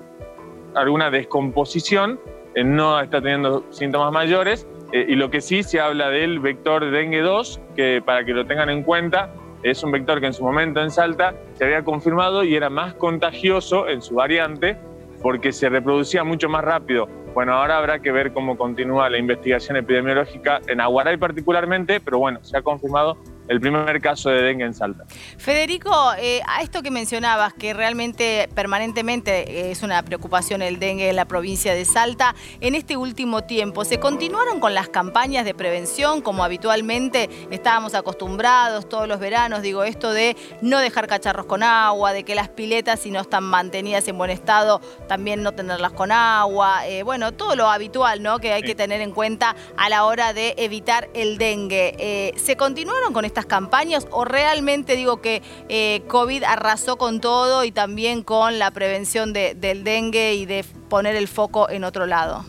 alguna 0.76 1.10
descomposición, 1.10 2.20
no 2.56 3.00
está 3.00 3.22
teniendo 3.22 3.66
síntomas 3.72 4.12
mayores 4.12 4.68
eh, 4.92 5.06
y 5.08 5.16
lo 5.16 5.32
que 5.32 5.42
sí 5.42 5.64
se 5.64 5.80
habla 5.80 6.10
del 6.10 6.40
vector 6.40 6.90
dengue 6.92 7.22
2, 7.22 7.62
que 7.76 8.02
para 8.06 8.26
que 8.26 8.34
lo 8.34 8.46
tengan 8.46 8.70
en 8.70 8.84
cuenta, 8.84 9.34
es 9.64 9.84
un 9.84 9.92
vector 9.92 10.20
que 10.20 10.28
en 10.28 10.34
su 10.34 10.44
momento 10.44 10.82
en 10.82 10.92
Salta 10.92 11.34
se 11.54 11.64
había 11.64 11.84
confirmado 11.84 12.44
y 12.44 12.56
era 12.56 12.70
más 12.70 12.96
contagioso 12.96 13.88
en 13.88 14.02
su 14.02 14.16
variante 14.16 14.78
porque 15.22 15.52
se 15.52 15.70
reproducía 15.70 16.24
mucho 16.24 16.50
más 16.50 16.64
rápido. 16.64 17.08
Bueno, 17.34 17.54
ahora 17.54 17.78
habrá 17.78 18.00
que 18.00 18.12
ver 18.12 18.34
cómo 18.34 18.58
continúa 18.58 19.10
la 19.10 19.18
investigación 19.18 19.78
epidemiológica 19.78 20.60
en 20.68 20.82
Aguaray 20.82 21.16
particularmente, 21.16 22.02
pero 22.02 22.20
bueno, 22.20 22.44
se 22.44 22.58
ha 22.58 22.62
confirmado 22.62 23.18
el 23.52 23.60
primer 23.60 24.00
caso 24.00 24.30
de 24.30 24.42
dengue 24.42 24.64
en 24.64 24.74
Salta. 24.74 25.04
Federico, 25.38 25.92
eh, 26.18 26.42
a 26.48 26.62
esto 26.62 26.82
que 26.82 26.90
mencionabas, 26.90 27.54
que 27.54 27.74
realmente 27.74 28.48
permanentemente 28.56 29.72
es 29.72 29.84
una 29.84 30.02
preocupación 30.04 30.62
el 30.62 30.80
dengue 30.80 31.10
en 31.10 31.18
la 31.18 31.26
provincia 31.26 31.74
de 31.74 31.84
Salta, 31.84 32.34
en 32.62 32.76
este 32.76 32.96
último 32.96 33.44
tiempo, 33.44 33.84
¿se 33.84 34.00
continuaron 34.00 34.62
con 34.62 34.74
las 34.74 34.88
campañas 34.88 35.44
de 35.44 35.54
prevención 35.54 36.22
como 36.22 36.46
habitualmente 36.46 37.30
estábamos 37.52 37.94
acostumbrados 37.94 38.88
todos 38.88 39.06
los 39.06 39.20
veranos? 39.20 39.62
Digo, 39.62 39.84
esto 39.84 40.14
de 40.14 40.38
no 40.62 40.80
dejar 40.80 41.08
cacharros 41.08 41.46
con 41.46 41.62
agua, 41.62 42.14
de 42.14 42.24
que 42.24 42.36
las 42.36 42.48
piletas 42.48 43.02
si 43.02 43.12
no 43.12 43.20
están 43.20 43.44
mantenidas 43.44 44.08
en 44.08 44.18
buen 44.18 44.32
estado, 44.32 44.80
también 45.10 45.44
no 45.44 45.52
tenerlas 45.52 45.92
con 45.92 46.14
agua, 46.14 46.88
eh, 46.88 47.04
bueno, 47.04 47.34
todo 47.34 47.58
lo 47.58 47.68
habitual 47.68 48.24
¿no? 48.24 48.40
que 48.40 48.54
hay 48.54 48.62
que 48.62 48.76
tener 48.76 49.02
en 49.02 49.12
cuenta 49.12 49.58
a 49.76 49.90
la 49.90 50.06
hora 50.06 50.32
de 50.32 50.54
evitar 50.56 51.10
el 51.14 51.38
dengue. 51.38 51.96
Eh, 52.00 52.34
¿Se 52.38 52.56
continuaron 52.56 53.12
con 53.12 53.26
estas 53.26 53.41
campañas 53.46 54.08
o 54.12 54.26
realmente 54.26 54.96
digo 54.96 55.22
que 55.22 55.42
eh, 55.70 56.02
COVID 56.08 56.44
arrasó 56.44 56.98
con 56.98 57.22
todo 57.22 57.64
y 57.64 57.72
también 57.72 58.24
con 58.24 58.60
la 58.60 58.72
prevención 58.72 59.34
del 59.34 59.84
dengue 59.84 60.36
y 60.36 60.46
de 60.46 60.66
poner 60.90 61.16
el 61.16 61.28
foco 61.28 61.70
en 61.70 61.84
otro 61.84 62.06
lado? 62.06 62.46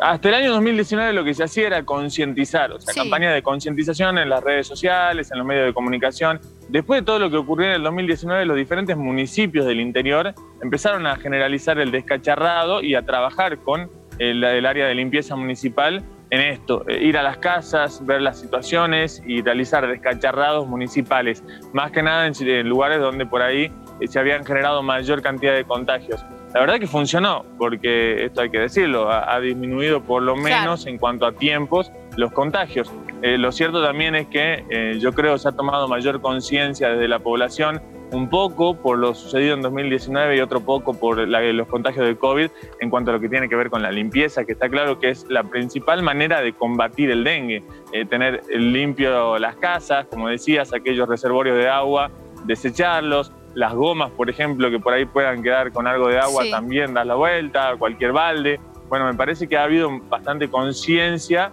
Hasta 0.00 0.28
el 0.28 0.34
año 0.34 0.52
2019 0.52 1.12
lo 1.12 1.24
que 1.24 1.32
se 1.32 1.44
hacía 1.44 1.68
era 1.68 1.84
concientizar, 1.84 2.72
o 2.72 2.80
sea, 2.80 2.92
campañas 2.92 3.32
de 3.34 3.42
concientización 3.42 4.18
en 4.18 4.28
las 4.28 4.42
redes 4.42 4.66
sociales, 4.66 5.30
en 5.30 5.38
los 5.38 5.46
medios 5.46 5.66
de 5.66 5.74
comunicación. 5.74 6.40
Después 6.68 7.02
de 7.02 7.06
todo 7.06 7.20
lo 7.20 7.30
que 7.30 7.36
ocurrió 7.36 7.68
en 7.68 7.74
el 7.74 7.82
2019, 7.84 8.46
los 8.46 8.56
diferentes 8.56 8.96
municipios 8.96 9.64
del 9.64 9.78
interior 9.78 10.34
empezaron 10.60 11.06
a 11.06 11.16
generalizar 11.16 11.78
el 11.78 11.92
descacharrado 11.92 12.82
y 12.82 12.96
a 12.96 13.02
trabajar 13.02 13.58
con 13.58 13.88
el 14.18 14.44
área 14.66 14.86
de 14.86 14.94
limpieza 14.94 15.36
municipal 15.36 16.02
en 16.30 16.40
esto, 16.40 16.84
eh, 16.88 17.02
ir 17.02 17.16
a 17.16 17.22
las 17.22 17.38
casas, 17.38 18.04
ver 18.04 18.20
las 18.20 18.40
situaciones 18.40 19.22
y 19.26 19.42
realizar 19.42 19.86
descacharrados 19.86 20.66
municipales, 20.66 21.44
más 21.72 21.92
que 21.92 22.02
nada 22.02 22.26
en, 22.26 22.68
lugares 22.68 23.00
donde 23.00 23.26
por 23.26 23.42
ahí 23.42 23.70
eh, 24.00 24.08
se 24.08 24.18
habían 24.18 24.44
generado 24.44 24.82
mayor 24.82 25.22
cantidad 25.22 25.54
de 25.54 25.64
contagios. 25.64 26.24
La 26.52 26.60
verdad 26.60 26.78
que 26.78 26.86
funcionó, 26.86 27.44
porque 27.58 28.24
esto 28.24 28.40
hay 28.40 28.50
que 28.50 28.58
decirlo, 28.58 29.10
ha, 29.10 29.38
disminuido 29.40 30.02
por 30.02 30.22
lo 30.22 30.36
menos 30.36 30.86
en 30.86 30.98
cuanto 30.98 31.26
a 31.26 31.32
tiempos 31.32 31.92
los 32.16 32.32
contagios. 32.32 32.90
Eh, 33.22 33.36
lo 33.36 33.52
cierto 33.52 33.82
también 33.82 34.14
es 34.14 34.26
que 34.28 34.96
yo 34.98 35.12
creo 35.12 35.34
que 35.34 35.40
se 35.40 35.48
ha 35.48 35.52
tomado 35.52 35.86
mayor 35.86 36.20
conciencia 36.20 36.88
desde 36.88 37.08
la 37.08 37.18
población 37.18 37.82
un 38.12 38.28
poco 38.28 38.76
por 38.76 38.98
lo 38.98 39.14
sucedido 39.14 39.54
en 39.54 39.62
2019 39.62 40.36
y 40.36 40.40
otro 40.40 40.60
poco 40.60 40.94
por 40.94 41.18
los 41.18 41.68
contagios 41.68 42.06
de 42.06 42.16
COVID 42.16 42.48
en 42.80 42.90
cuanto 42.90 43.10
a 43.10 43.14
lo 43.14 43.20
que 43.20 43.28
tiene 43.28 43.48
que 43.48 43.56
ver 43.56 43.70
con 43.70 43.82
la 43.82 43.90
limpieza, 43.90 44.44
que 44.44 44.52
está 44.52 44.68
claro 44.68 44.98
que 44.98 45.10
es 45.10 45.26
la 45.28 45.42
principal 45.44 46.02
manera 46.02 46.40
de 46.40 46.52
combatir 46.52 47.10
el 47.10 47.24
dengue, 47.24 47.62
eh, 47.92 48.04
tener 48.04 48.42
limpio 48.48 49.38
las 49.38 49.56
casas, 49.56 50.06
como 50.06 50.28
decías, 50.28 50.72
aquellos 50.72 51.08
reservorios 51.08 51.56
de 51.56 51.68
agua, 51.68 52.10
desecharlos, 52.44 53.32
las 53.54 53.74
gomas, 53.74 54.10
por 54.10 54.28
ejemplo, 54.28 54.70
que 54.70 54.78
por 54.78 54.92
ahí 54.92 55.06
puedan 55.06 55.42
quedar 55.42 55.72
con 55.72 55.86
algo 55.86 56.08
de 56.08 56.18
agua, 56.18 56.44
también 56.50 56.94
dar 56.94 57.06
la 57.06 57.14
vuelta, 57.14 57.74
cualquier 57.78 58.12
balde. 58.12 58.60
Bueno, 58.88 59.06
me 59.06 59.14
parece 59.14 59.48
que 59.48 59.56
ha 59.56 59.64
habido 59.64 59.90
bastante 60.08 60.48
conciencia 60.48 61.52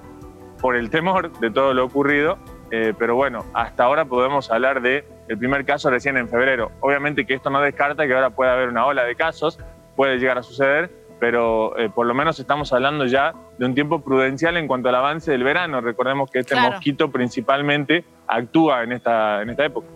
por 0.62 0.76
el 0.76 0.90
temor 0.90 1.32
de 1.40 1.50
todo 1.50 1.74
lo 1.74 1.86
ocurrido, 1.86 2.38
eh, 2.72 2.94
pero 2.98 3.16
bueno, 3.16 3.46
hasta 3.54 3.86
ahora 3.86 4.06
podemos 4.06 4.52
hablar 4.52 4.82
de 4.82 5.06
el 5.28 5.38
primer 5.38 5.66
caso 5.66 5.90
recién 5.90 6.18
en 6.18 6.30
febrero. 6.30 6.72
Obviamente 6.80 7.26
que 7.26 7.34
esto 7.34 7.50
no 7.50 7.62
descarta 7.62 8.06
que 8.06 8.14
ahora 8.14 8.32
pueda 8.32 8.54
haber 8.54 8.70
una 8.70 8.86
ola 8.86 9.04
de 9.04 9.16
casos, 9.16 9.60
puede 9.96 10.18
llegar 10.18 10.38
a 10.38 10.44
suceder, 10.44 10.92
pero 11.20 11.78
eh, 11.78 11.90
por 11.90 12.06
lo 12.06 12.14
menos 12.14 12.40
estamos 12.40 12.74
hablando 12.74 13.06
ya 13.06 13.34
de 13.58 13.66
un 13.66 13.74
tiempo 13.74 14.02
prudencial 14.02 14.58
en 14.58 14.68
cuanto 14.68 14.90
al 14.90 14.96
avance 14.96 15.32
del 15.32 15.44
verano. 15.44 15.80
Recordemos 15.82 16.30
que 16.30 16.40
este 16.40 16.56
mosquito 16.56 17.12
principalmente 17.12 18.04
actúa 18.28 18.84
en 18.84 18.92
esta, 18.92 19.42
en 19.42 19.50
esta 19.52 19.66
época. 19.66 19.88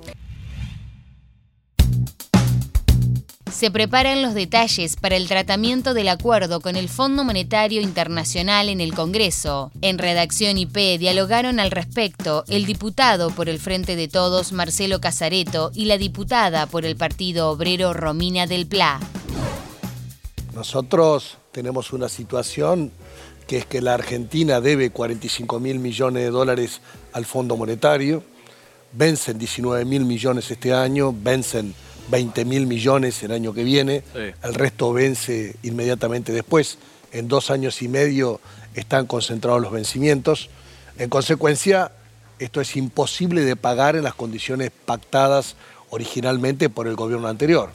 Se 3.58 3.72
preparan 3.72 4.22
los 4.22 4.36
detalles 4.36 4.98
para 4.98 5.16
el 5.16 5.28
tratamiento 5.28 5.96
del 5.96 6.10
acuerdo 6.10 6.62
con 6.62 6.76
el 6.76 6.90
Fondo 6.90 7.24
Monetario 7.24 7.82
Internacional 7.82 8.70
en 8.70 8.80
el 8.80 8.94
Congreso. 8.94 9.72
En 9.82 9.98
Redacción 9.98 10.60
IP 10.60 11.00
dialogaron 11.00 11.60
al 11.60 11.72
respecto 11.72 12.44
el 12.50 12.68
diputado 12.68 13.32
por 13.32 13.50
el 13.50 13.58
Frente 13.58 13.96
de 13.96 14.08
Todos 14.08 14.52
Marcelo 14.52 15.02
Casareto 15.02 15.72
y 15.74 15.86
la 15.86 15.98
diputada 15.98 16.68
por 16.68 16.86
el 16.86 16.96
Partido 16.96 17.50
Obrero 17.50 17.94
Romina 17.94 18.46
del 18.46 18.68
Pla. 18.68 19.00
Nosotros 20.54 21.40
tenemos 21.52 21.94
una 21.94 22.10
situación 22.10 22.92
que 23.48 23.58
es 23.58 23.66
que 23.66 23.82
la 23.82 23.96
Argentina 23.96 24.62
debe 24.62 24.92
45 24.92 25.60
mil 25.60 25.80
millones 25.80 26.22
de 26.22 26.30
dólares 26.30 26.80
al 27.12 27.26
Fondo 27.26 27.58
Monetario, 27.58 28.22
vencen 28.92 29.40
19 29.40 29.84
mil 29.84 30.06
millones 30.06 30.52
este 30.52 30.76
año, 30.76 31.12
vencen 31.12 31.74
20 32.10 32.46
mil 32.46 32.68
millones 32.68 33.22
el 33.24 33.32
año 33.32 33.54
que 33.54 33.64
viene, 33.64 34.04
el 34.16 34.54
resto 34.54 34.94
vence 34.94 35.56
inmediatamente 35.64 36.32
después. 36.32 36.78
En 37.12 37.28
dos 37.28 37.52
años 37.52 37.82
y 37.82 37.88
medio 37.88 38.40
están 38.74 39.06
concentrados 39.06 39.62
los 39.62 39.72
vencimientos. 39.72 40.50
En 40.98 41.10
consecuencia, 41.10 41.92
esto 42.40 42.62
es 42.62 42.76
imposible 42.76 43.42
de 43.42 43.56
pagar 43.56 43.96
en 43.96 44.04
las 44.04 44.14
condiciones 44.14 44.72
pactadas 44.86 45.56
originalmente 45.90 46.70
por 46.70 46.88
el 46.88 46.96
gobierno 46.96 47.28
anterior. 47.28 47.72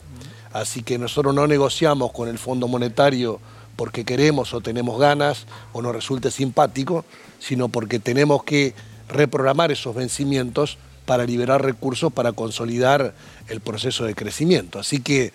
Así 0.51 0.83
que 0.83 0.97
nosotros 0.97 1.33
no 1.33 1.47
negociamos 1.47 2.11
con 2.11 2.29
el 2.29 2.37
Fondo 2.37 2.67
Monetario 2.67 3.39
porque 3.75 4.05
queremos 4.05 4.53
o 4.53 4.61
tenemos 4.61 4.99
ganas 4.99 5.45
o 5.73 5.81
nos 5.81 5.95
resulte 5.95 6.29
simpático, 6.29 7.05
sino 7.39 7.69
porque 7.69 7.99
tenemos 7.99 8.43
que 8.43 8.73
reprogramar 9.09 9.71
esos 9.71 9.95
vencimientos 9.95 10.77
para 11.05 11.25
liberar 11.25 11.63
recursos 11.63 12.11
para 12.13 12.31
consolidar 12.31 13.13
el 13.47 13.59
proceso 13.61 14.05
de 14.05 14.15
crecimiento. 14.15 14.79
Así 14.79 15.01
que 15.01 15.33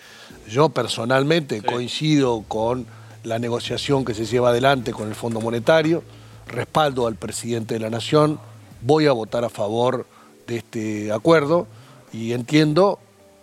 yo 0.48 0.70
personalmente 0.70 1.62
coincido 1.62 2.44
con 2.48 2.86
la 3.24 3.38
negociación 3.38 4.04
que 4.04 4.14
se 4.14 4.24
lleva 4.24 4.50
adelante 4.50 4.92
con 4.92 5.08
el 5.08 5.14
Fondo 5.14 5.40
Monetario, 5.40 6.02
respaldo 6.46 7.06
al 7.06 7.16
presidente 7.16 7.74
de 7.74 7.80
la 7.80 7.90
Nación, 7.90 8.40
voy 8.80 9.06
a 9.06 9.12
votar 9.12 9.44
a 9.44 9.50
favor 9.50 10.06
de 10.46 10.56
este 10.56 11.12
acuerdo 11.12 11.66
y 12.12 12.32
entiendo, 12.32 12.98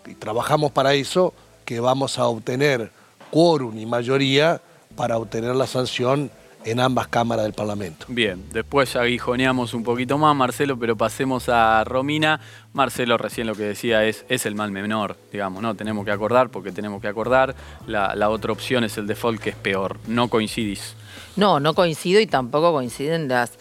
y 0.07 0.15
trabajamos 0.15 0.71
para 0.71 0.93
eso, 0.95 1.33
que 1.65 1.79
vamos 1.79 2.17
a 2.17 2.25
obtener 2.25 2.91
quórum 3.31 3.77
y 3.77 3.85
mayoría 3.85 4.61
para 4.95 5.17
obtener 5.17 5.55
la 5.55 5.67
sanción 5.67 6.31
en 6.65 6.79
ambas 6.79 7.07
cámaras 7.07 7.45
del 7.45 7.53
Parlamento. 7.53 8.07
Bien, 8.09 8.43
después 8.51 8.95
aguijoneamos 8.95 9.73
un 9.73 9.83
poquito 9.83 10.17
más, 10.17 10.35
Marcelo, 10.35 10.77
pero 10.77 10.97
pasemos 10.97 11.47
a 11.47 11.83
Romina. 11.83 12.41
Marcelo 12.73 13.17
recién 13.17 13.47
lo 13.47 13.55
que 13.55 13.63
decía 13.63 14.03
es, 14.03 14.25
es 14.29 14.45
el 14.45 14.55
mal 14.55 14.71
menor, 14.71 15.15
digamos, 15.31 15.61
¿no? 15.61 15.75
Tenemos 15.75 16.03
que 16.05 16.11
acordar 16.11 16.49
porque 16.49 16.71
tenemos 16.71 17.01
que 17.01 17.07
acordar. 17.07 17.55
La, 17.85 18.15
la 18.15 18.29
otra 18.29 18.51
opción 18.51 18.83
es 18.83 18.97
el 18.97 19.05
default, 19.05 19.39
que 19.39 19.51
es 19.51 19.55
peor. 19.55 19.99
No 20.07 20.27
coincidís. 20.27 20.95
No, 21.35 21.59
no 21.59 21.73
coincido 21.73 22.21
y 22.21 22.27
tampoco 22.27 22.71
coinciden 22.71 23.27
las 23.27 23.51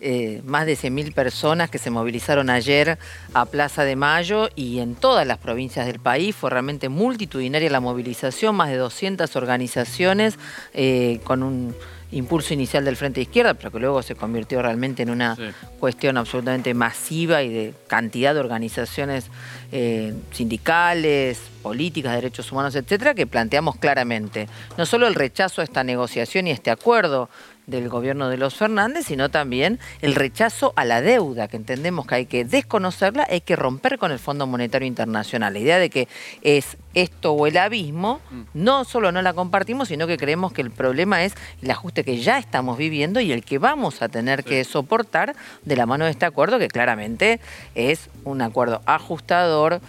eh, 0.00 0.42
más 0.44 0.66
de 0.66 0.74
100.000 0.74 1.14
personas 1.14 1.70
que 1.70 1.78
se 1.78 1.90
movilizaron 1.90 2.50
ayer 2.50 2.98
a 3.34 3.46
Plaza 3.46 3.84
de 3.84 3.94
Mayo 3.94 4.48
y 4.56 4.80
en 4.80 4.96
todas 4.96 5.26
las 5.26 5.38
provincias 5.38 5.86
del 5.86 6.00
país. 6.00 6.34
Fue 6.34 6.50
realmente 6.50 6.88
multitudinaria 6.88 7.70
la 7.70 7.80
movilización, 7.80 8.56
más 8.56 8.68
de 8.68 8.76
200 8.76 9.34
organizaciones 9.36 10.38
eh, 10.74 11.20
con 11.24 11.42
un 11.42 11.74
impulso 12.12 12.54
inicial 12.54 12.84
del 12.84 12.96
Frente 12.96 13.20
de 13.20 13.22
Izquierda, 13.22 13.54
pero 13.54 13.70
que 13.70 13.78
luego 13.78 14.02
se 14.02 14.14
convirtió 14.14 14.62
realmente 14.62 15.02
en 15.02 15.10
una 15.10 15.36
cuestión 15.78 16.16
absolutamente 16.16 16.74
masiva 16.74 17.42
y 17.42 17.48
de 17.48 17.74
cantidad 17.86 18.34
de 18.34 18.40
organizaciones 18.40 19.26
eh, 19.72 20.14
sindicales, 20.32 21.40
políticas, 21.62 22.14
derechos 22.14 22.50
humanos, 22.50 22.74
etcétera, 22.74 23.14
que 23.14 23.26
planteamos 23.26 23.76
claramente. 23.76 24.48
No 24.76 24.86
solo 24.86 25.06
el 25.06 25.14
rechazo 25.14 25.60
a 25.60 25.64
esta 25.64 25.84
negociación 25.84 26.46
y 26.46 26.50
este 26.50 26.70
acuerdo 26.70 27.28
del 27.70 27.88
gobierno 27.88 28.28
de 28.28 28.36
los 28.36 28.54
Fernández, 28.54 29.06
sino 29.06 29.28
también 29.28 29.78
el 30.02 30.14
rechazo 30.14 30.72
a 30.76 30.84
la 30.84 31.00
deuda, 31.00 31.48
que 31.48 31.56
entendemos 31.56 32.06
que 32.06 32.14
hay 32.16 32.26
que 32.26 32.44
desconocerla, 32.44 33.26
hay 33.30 33.40
que 33.40 33.56
romper 33.56 33.98
con 33.98 34.12
el 34.12 34.18
Fondo 34.18 34.46
Monetario 34.46 34.86
Internacional. 34.86 35.52
La 35.52 35.58
idea 35.58 35.78
de 35.78 35.90
que 35.90 36.08
es 36.42 36.76
esto 36.94 37.32
o 37.32 37.46
el 37.46 37.56
abismo, 37.56 38.20
mm. 38.30 38.42
no 38.54 38.84
solo 38.84 39.12
no 39.12 39.22
la 39.22 39.32
compartimos, 39.32 39.88
sino 39.88 40.06
que 40.06 40.16
creemos 40.16 40.52
que 40.52 40.62
el 40.62 40.70
problema 40.70 41.24
es 41.24 41.34
el 41.62 41.70
ajuste 41.70 42.04
que 42.04 42.18
ya 42.18 42.38
estamos 42.38 42.76
viviendo 42.76 43.20
y 43.20 43.32
el 43.32 43.44
que 43.44 43.58
vamos 43.58 44.02
a 44.02 44.08
tener 44.08 44.44
que 44.44 44.64
soportar 44.64 45.34
de 45.64 45.76
la 45.76 45.86
mano 45.86 46.04
de 46.04 46.10
este 46.10 46.26
acuerdo, 46.26 46.58
que 46.58 46.68
claramente 46.68 47.40
es 47.74 48.10
un 48.24 48.42
acuerdo 48.42 48.82
ajustador, 48.86 49.80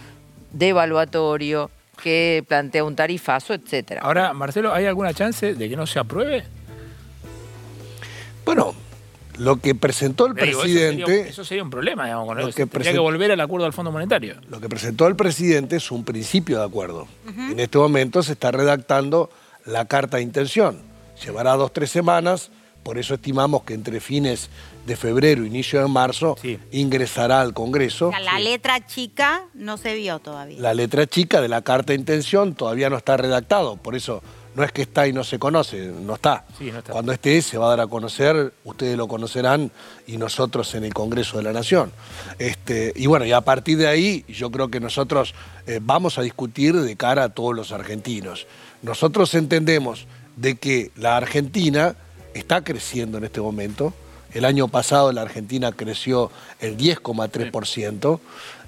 devaluatorio, 0.52 1.70
que 2.02 2.44
plantea 2.48 2.84
un 2.84 2.96
tarifazo, 2.96 3.54
etcétera. 3.54 4.00
Ahora, 4.02 4.32
Marcelo, 4.32 4.72
¿hay 4.72 4.86
alguna 4.86 5.14
chance 5.14 5.54
de 5.54 5.68
que 5.68 5.76
no 5.76 5.86
se 5.86 5.98
apruebe? 5.98 6.44
Bueno, 8.44 8.74
lo 9.38 9.56
que 9.56 9.74
presentó 9.74 10.26
el 10.26 10.34
presidente... 10.34 11.28
Eso 11.28 11.44
sería, 11.44 11.62
un 11.62 11.70
problema, 11.70 12.04
digamos, 12.04 12.26
con 12.26 12.38
eso. 12.40 12.50
Que 12.50 12.66
Tendría 12.66 12.92
que 12.92 12.98
volver 12.98 13.32
al 13.32 13.40
acuerdo 13.40 13.64
del 13.64 13.72
Fondo 13.72 13.90
Monetario. 13.90 14.36
Lo 14.48 14.60
que 14.60 14.68
presentó 14.68 15.06
el 15.06 15.16
presidente 15.16 15.76
es 15.76 15.90
un 15.90 16.04
principio 16.04 16.58
de 16.58 16.64
acuerdo. 16.64 17.08
En 17.36 17.58
este 17.58 17.78
momento 17.78 18.22
se 18.22 18.32
está 18.32 18.50
redactando 18.50 19.30
la 19.64 19.86
carta 19.86 20.18
de 20.18 20.22
intención. 20.22 20.80
Llevará 21.24 21.54
dos, 21.54 21.72
tres 21.72 21.90
semanas, 21.90 22.50
por 22.82 22.98
eso 22.98 23.14
estimamos 23.14 23.62
que 23.62 23.74
entre 23.74 24.00
fines 24.00 24.50
de 24.86 24.96
febrero, 24.96 25.44
inicio 25.44 25.80
de 25.80 25.88
marzo, 25.88 26.36
ingresará 26.72 27.40
al 27.40 27.54
Congreso. 27.54 28.10
la 28.24 28.38
letra 28.38 28.84
chica 28.84 29.44
no 29.54 29.76
se 29.76 29.94
vio 29.94 30.18
todavía. 30.18 30.60
La 30.60 30.74
letra 30.74 31.06
chica 31.06 31.40
de 31.40 31.48
la 31.48 31.62
carta 31.62 31.92
de 31.92 31.98
intención 31.98 32.54
todavía 32.54 32.90
no 32.90 32.96
está 32.96 33.16
redactado, 33.16 33.76
por 33.76 33.94
eso 33.94 34.22
no 34.54 34.62
es 34.64 34.72
que 34.72 34.82
está 34.82 35.06
y 35.06 35.12
no 35.12 35.24
se 35.24 35.38
conoce, 35.38 35.86
no 35.86 36.14
está. 36.14 36.44
Cuando 36.90 37.12
esté 37.12 37.40
se 37.42 37.58
va 37.58 37.66
a 37.66 37.70
dar 37.70 37.80
a 37.80 37.86
conocer, 37.86 38.52
ustedes 38.64 38.96
lo 38.96 39.08
conocerán 39.08 39.70
y 40.06 40.16
nosotros 40.16 40.74
en 40.74 40.84
el 40.84 40.92
Congreso 40.92 41.38
de 41.38 41.44
la 41.44 41.52
Nación. 41.52 41.92
Este, 42.38 42.92
y 42.96 43.06
bueno, 43.06 43.24
y 43.24 43.32
a 43.32 43.40
partir 43.40 43.78
de 43.78 43.88
ahí 43.88 44.24
yo 44.28 44.50
creo 44.50 44.68
que 44.68 44.80
nosotros 44.80 45.34
eh, 45.66 45.80
vamos 45.82 46.18
a 46.18 46.22
discutir 46.22 46.78
de 46.78 46.96
cara 46.96 47.24
a 47.24 47.28
todos 47.30 47.54
los 47.54 47.72
argentinos. 47.72 48.46
Nosotros 48.82 49.34
entendemos 49.34 50.06
de 50.36 50.56
que 50.56 50.90
la 50.96 51.16
Argentina 51.16 51.94
está 52.34 52.62
creciendo 52.62 53.18
en 53.18 53.24
este 53.24 53.40
momento, 53.40 53.94
el 54.34 54.46
año 54.46 54.68
pasado 54.68 55.12
la 55.12 55.22
Argentina 55.22 55.72
creció 55.72 56.30
el 56.60 56.76
10,3%, 56.76 58.20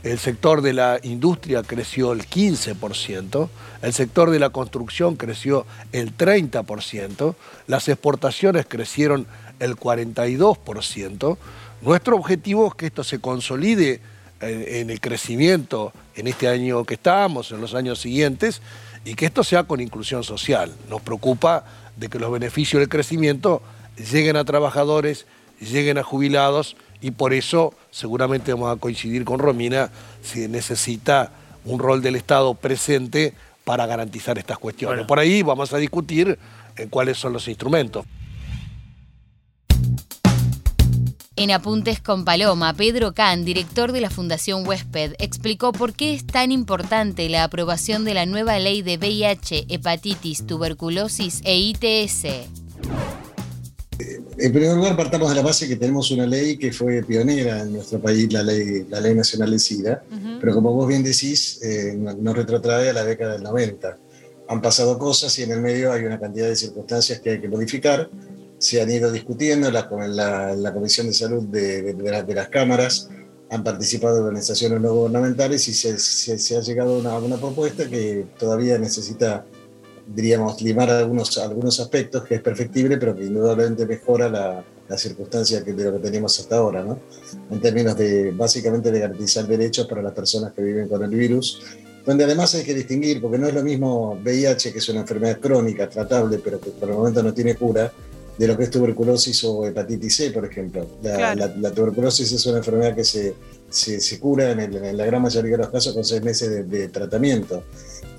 el 0.04 0.18
sector 0.18 0.60
de 0.60 0.74
la 0.74 1.00
industria 1.02 1.62
creció 1.62 2.12
el 2.12 2.28
15%, 2.28 3.48
el 3.80 3.92
sector 3.94 4.30
de 4.30 4.38
la 4.38 4.50
construcción 4.50 5.16
creció 5.16 5.66
el 5.92 6.14
30%, 6.14 7.34
las 7.66 7.88
exportaciones 7.88 8.66
crecieron 8.66 9.26
el 9.60 9.76
42%. 9.76 11.38
Nuestro 11.80 12.16
objetivo 12.16 12.68
es 12.68 12.74
que 12.74 12.86
esto 12.86 13.02
se 13.02 13.18
consolide 13.18 14.00
en, 14.42 14.90
el 14.90 15.00
crecimiento 15.00 15.92
en 16.16 16.26
este 16.26 16.48
año 16.48 16.84
que 16.84 16.94
estamos, 16.94 17.50
en 17.50 17.62
los 17.62 17.74
años 17.74 17.98
siguientes, 17.98 18.60
y 19.06 19.14
que 19.14 19.24
esto 19.24 19.42
sea 19.42 19.64
con 19.64 19.80
inclusión 19.80 20.22
social. 20.22 20.74
Nos 20.90 21.00
preocupa 21.00 21.64
de 21.96 22.08
que 22.08 22.18
los 22.18 22.30
beneficios 22.30 22.80
del 22.80 22.90
crecimiento 22.90 23.62
lleguen 23.96 24.36
a 24.36 24.44
trabajadores, 24.44 25.24
lleguen 25.60 25.96
a 25.96 26.02
jubilados 26.02 26.76
y 27.04 27.10
por 27.10 27.34
eso 27.34 27.74
seguramente 27.90 28.54
vamos 28.54 28.74
a 28.74 28.80
coincidir 28.80 29.26
con 29.26 29.38
Romina 29.38 29.90
si 30.22 30.48
necesita 30.48 31.32
un 31.66 31.78
rol 31.78 32.00
del 32.00 32.16
Estado 32.16 32.54
presente 32.54 33.34
para 33.62 33.84
garantizar 33.84 34.38
estas 34.38 34.56
cuestiones. 34.56 35.04
Por 35.04 35.18
ahí 35.18 35.42
vamos 35.42 35.74
a 35.74 35.76
discutir 35.76 36.38
eh, 36.78 36.86
cuáles 36.88 37.18
son 37.18 37.34
los 37.34 37.46
instrumentos. 37.46 38.06
En 41.36 41.50
Apuntes 41.50 42.00
con 42.00 42.24
Paloma, 42.24 42.72
Pedro 42.72 43.12
Can, 43.12 43.44
director 43.44 43.92
de 43.92 44.00
la 44.00 44.08
Fundación 44.08 44.66
Huésped, 44.66 45.12
explicó 45.18 45.72
por 45.72 45.92
qué 45.92 46.14
es 46.14 46.26
tan 46.26 46.52
importante 46.52 47.28
la 47.28 47.44
aprobación 47.44 48.06
de 48.06 48.14
la 48.14 48.24
nueva 48.24 48.58
ley 48.58 48.80
de 48.80 48.96
VIH, 48.96 49.66
hepatitis, 49.68 50.46
tuberculosis 50.46 51.42
e 51.44 51.58
ITS. 51.58 52.24
En 53.98 54.52
primer 54.52 54.74
lugar, 54.76 54.96
partamos 54.96 55.28
de 55.30 55.36
la 55.36 55.42
base 55.42 55.68
que 55.68 55.76
tenemos 55.76 56.10
una 56.10 56.26
ley 56.26 56.56
que 56.56 56.72
fue 56.72 57.02
pionera 57.02 57.60
en 57.60 57.72
nuestro 57.72 58.00
país, 58.00 58.32
la 58.32 58.42
Ley, 58.42 58.86
la 58.88 59.00
ley 59.00 59.14
Nacional 59.14 59.50
de 59.52 59.58
SIDA, 59.58 60.02
pero 60.40 60.54
como 60.54 60.72
vos 60.72 60.88
bien 60.88 61.02
decís, 61.02 61.60
eh, 61.62 61.94
nos 61.96 62.36
retrotrae 62.36 62.90
a 62.90 62.92
la 62.92 63.04
década 63.04 63.34
del 63.34 63.44
90. 63.44 63.96
Han 64.48 64.60
pasado 64.60 64.98
cosas 64.98 65.38
y 65.38 65.44
en 65.44 65.52
el 65.52 65.60
medio 65.60 65.92
hay 65.92 66.04
una 66.04 66.18
cantidad 66.18 66.48
de 66.48 66.56
circunstancias 66.56 67.20
que 67.20 67.30
hay 67.30 67.40
que 67.40 67.48
modificar. 67.48 68.10
Se 68.58 68.82
han 68.82 68.90
ido 68.90 69.12
discutiendo 69.12 69.70
la, 69.70 69.88
la, 70.08 70.56
la 70.56 70.74
Comisión 70.74 71.06
de 71.06 71.14
Salud 71.14 71.44
de, 71.44 71.94
de, 71.94 72.34
las 72.34 72.48
cámaras, 72.48 73.08
han 73.50 73.62
participado 73.62 74.24
organizaciones 74.24 74.80
no 74.80 74.94
gubernamentales 74.94 75.68
y 75.68 75.74
se, 75.74 75.98
se, 75.98 76.56
ha 76.56 76.60
llegado 76.60 76.96
a 76.96 76.98
una, 76.98 77.18
una 77.18 77.36
propuesta 77.36 77.88
que 77.88 78.26
todavía 78.38 78.78
necesita 78.78 79.44
diríamos, 80.06 80.60
limar 80.62 80.90
algunos, 80.90 81.38
algunos 81.38 81.80
aspectos 81.80 82.24
que 82.24 82.36
es 82.36 82.40
perfectible, 82.40 82.98
pero 82.98 83.16
que 83.16 83.24
indudablemente 83.24 83.86
mejora 83.86 84.28
la, 84.28 84.64
la 84.88 84.98
circunstancia 84.98 85.64
que, 85.64 85.72
de 85.72 85.84
lo 85.84 85.92
que 85.94 85.98
teníamos 85.98 86.38
hasta 86.38 86.56
ahora, 86.56 86.84
¿no? 86.84 86.98
En 87.50 87.60
términos 87.60 87.96
de, 87.96 88.30
básicamente, 88.32 88.90
de 88.90 89.00
garantizar 89.00 89.46
derechos 89.46 89.86
para 89.86 90.02
las 90.02 90.12
personas 90.12 90.52
que 90.52 90.62
viven 90.62 90.88
con 90.88 91.02
el 91.02 91.10
virus, 91.10 91.62
donde 92.04 92.24
además 92.24 92.54
hay 92.54 92.64
que 92.64 92.74
distinguir, 92.74 93.20
porque 93.20 93.38
no 93.38 93.48
es 93.48 93.54
lo 93.54 93.62
mismo 93.62 94.18
VIH, 94.22 94.72
que 94.72 94.78
es 94.78 94.88
una 94.90 95.00
enfermedad 95.00 95.40
crónica, 95.40 95.88
tratable, 95.88 96.38
pero 96.38 96.60
que 96.60 96.70
por 96.70 96.90
el 96.90 96.96
momento 96.96 97.22
no 97.22 97.32
tiene 97.32 97.54
cura, 97.54 97.90
de 98.38 98.48
lo 98.48 98.56
que 98.56 98.64
es 98.64 98.70
tuberculosis 98.70 99.44
o 99.44 99.66
hepatitis 99.66 100.16
C, 100.16 100.30
por 100.30 100.44
ejemplo. 100.44 100.86
La, 101.02 101.34
la, 101.34 101.70
tuberculosis 101.70 102.32
es 102.32 102.46
una 102.46 102.58
enfermedad 102.58 102.94
que 102.94 103.04
se, 103.04 103.34
se, 103.70 104.00
se 104.00 104.18
cura 104.18 104.50
en, 104.50 104.60
en, 104.60 104.96
la 104.96 105.06
gran 105.06 105.22
mayoría 105.22 105.52
de 105.52 105.58
los 105.58 105.68
casos 105.68 105.94
con 105.94 106.04
seis 106.04 106.22
meses 106.22 106.50
de, 106.50 106.64
de 106.64 106.88
tratamiento. 106.88 107.62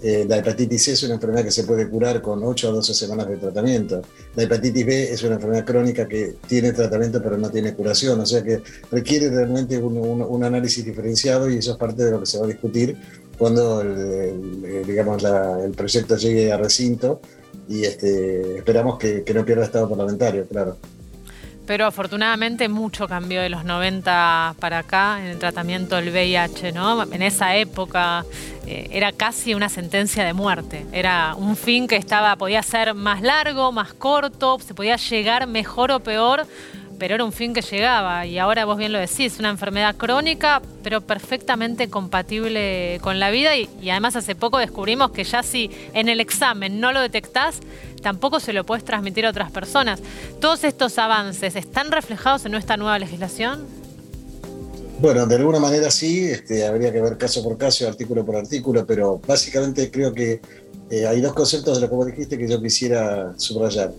Eh, 0.08 0.23
la 0.28 0.38
hepatitis 0.38 0.84
C 0.84 0.91
es 0.91 1.01
una 1.01 1.15
enfermedad 1.15 1.43
que 1.43 1.49
se 1.49 1.63
puede 1.63 1.89
curar 1.89 2.21
con 2.21 2.43
8 2.43 2.69
o 2.69 2.73
12 2.73 2.93
semanas 2.93 3.28
de 3.28 3.38
tratamiento. 3.38 4.04
La 4.36 4.43
hepatitis 4.43 4.86
B 4.86 5.12
es 5.12 5.23
una 5.23 5.36
enfermedad 5.36 5.65
crónica 5.65 6.08
que 6.08 6.36
tiene 6.47 6.73
tratamiento 6.73 7.23
pero 7.23 7.38
no 7.38 7.49
tiene 7.49 7.73
curación, 7.73 8.19
o 8.19 8.25
sea 8.25 8.43
que 8.43 8.62
requiere 8.91 9.30
realmente 9.30 9.80
un, 9.80 10.43
análisis 10.43 10.86
diferenciado 10.86 11.49
y 11.49 11.58
eso 11.58 11.71
es 11.71 11.78
parte 11.78 12.04
de 12.04 12.12
lo 12.12 12.19
que 12.19 12.28
se 12.28 12.38
va 12.38 12.45
a 12.45 12.47
discutir 12.47 12.97
cuando 13.36 13.82
el, 13.82 14.86
digamos, 14.86 15.23
el 15.23 15.71
proyecto 15.71 16.17
llegue 16.17 16.51
a 16.51 16.58
recinto 16.58 17.19
y 17.67 17.84
este, 17.84 18.58
esperamos 18.58 18.97
que, 18.97 19.23
no 19.34 19.45
pierda 19.45 19.63
estado 19.63 19.89
parlamentario, 19.89 20.47
claro. 20.47 20.78
Pero 21.65 21.88
afortunadamente 21.88 22.69
mucho 22.69 23.08
cambió 23.08 23.41
de 23.41 23.49
los 23.49 23.65
90 23.65 24.56
para 24.60 24.80
acá 24.80 25.19
en 25.19 25.28
el 25.28 25.39
tratamiento 25.39 25.95
del 25.95 26.10
VIH, 26.10 26.71
¿no? 26.71 27.01
En 27.12 27.23
esa 27.23 27.56
época 27.56 28.23
eh, 28.67 28.88
era 28.91 29.12
casi 29.12 29.56
una 29.56 29.67
sentencia 29.67 30.23
de 30.23 30.34
muerte. 30.34 30.86
Era 30.91 31.34
un 31.36 31.56
fin 31.56 31.88
que 31.88 31.95
estaba, 31.95 32.36
podía 32.36 32.62
ser 32.62 32.93
más 32.93 33.23
largo, 33.23 33.71
más 33.71 33.93
corto, 33.93 34.60
se 34.60 34.75
podía 34.75 34.97
llegar 34.97 35.47
mejor 35.47 35.91
o 35.91 35.99
peor, 36.01 36.45
pero 36.97 37.15
era 37.15 37.23
un 37.23 37.31
fin 37.31 37.53
que 37.53 37.62
llegaba 37.62 38.25
y 38.25 38.38
ahora 38.38 38.65
vos 38.65 38.77
bien 38.77 38.91
lo 38.91 38.99
decís, 38.99 39.39
una 39.39 39.49
enfermedad 39.49 39.95
crónica, 39.95 40.62
pero 40.84 41.01
perfectamente 41.01 41.89
compatible 41.89 42.99
con 43.01 43.19
la 43.19 43.31
vida 43.31 43.55
y, 43.55 43.69
además 43.89 44.15
hace 44.15 44.36
poco 44.36 44.58
descubrimos 44.58 45.12
que 45.12 45.23
ya 45.23 45.43
si 45.43 45.69
en 45.93 46.10
el 46.10 46.19
examen 46.19 46.79
no 46.79 46.91
lo 46.91 47.01
detectás, 47.01 47.60
tampoco 48.01 48.39
se 48.39 48.53
lo 48.53 48.65
puedes 48.65 48.84
transmitir 48.84 49.25
a 49.25 49.29
otras 49.29 49.51
personas. 49.51 50.01
¿Todos 50.39 50.63
estos 50.63 50.97
avances 50.97 51.55
están 51.55 51.91
reflejados 51.91 52.45
en 52.45 52.51
nuestra 52.51 52.77
nueva 52.77 52.99
legislación? 52.99 53.65
Bueno, 54.99 55.25
de 55.25 55.36
alguna 55.36 55.60
manera 55.60 55.91
sí, 55.91 56.25
este, 56.25 56.65
habría 56.65 56.91
que 56.91 57.01
ver 57.01 57.17
caso 57.17 57.43
por 57.43 57.58
caso, 57.58 57.88
artículo 57.88 58.25
por 58.25 58.38
artículo, 58.38 58.86
pero 58.86 59.19
básicamente 59.27 59.91
creo 59.91 60.13
que 60.13 60.39
eh, 60.89 61.05
hay 61.05 61.19
dos 61.19 61.34
conceptos 61.34 61.77
de 61.77 61.81
lo 61.81 61.89
que 61.89 61.95
vos 61.95 62.05
dijiste 62.05 62.38
que 62.38 62.47
yo 62.47 62.62
quisiera 62.62 63.34
subrayar. 63.38 63.91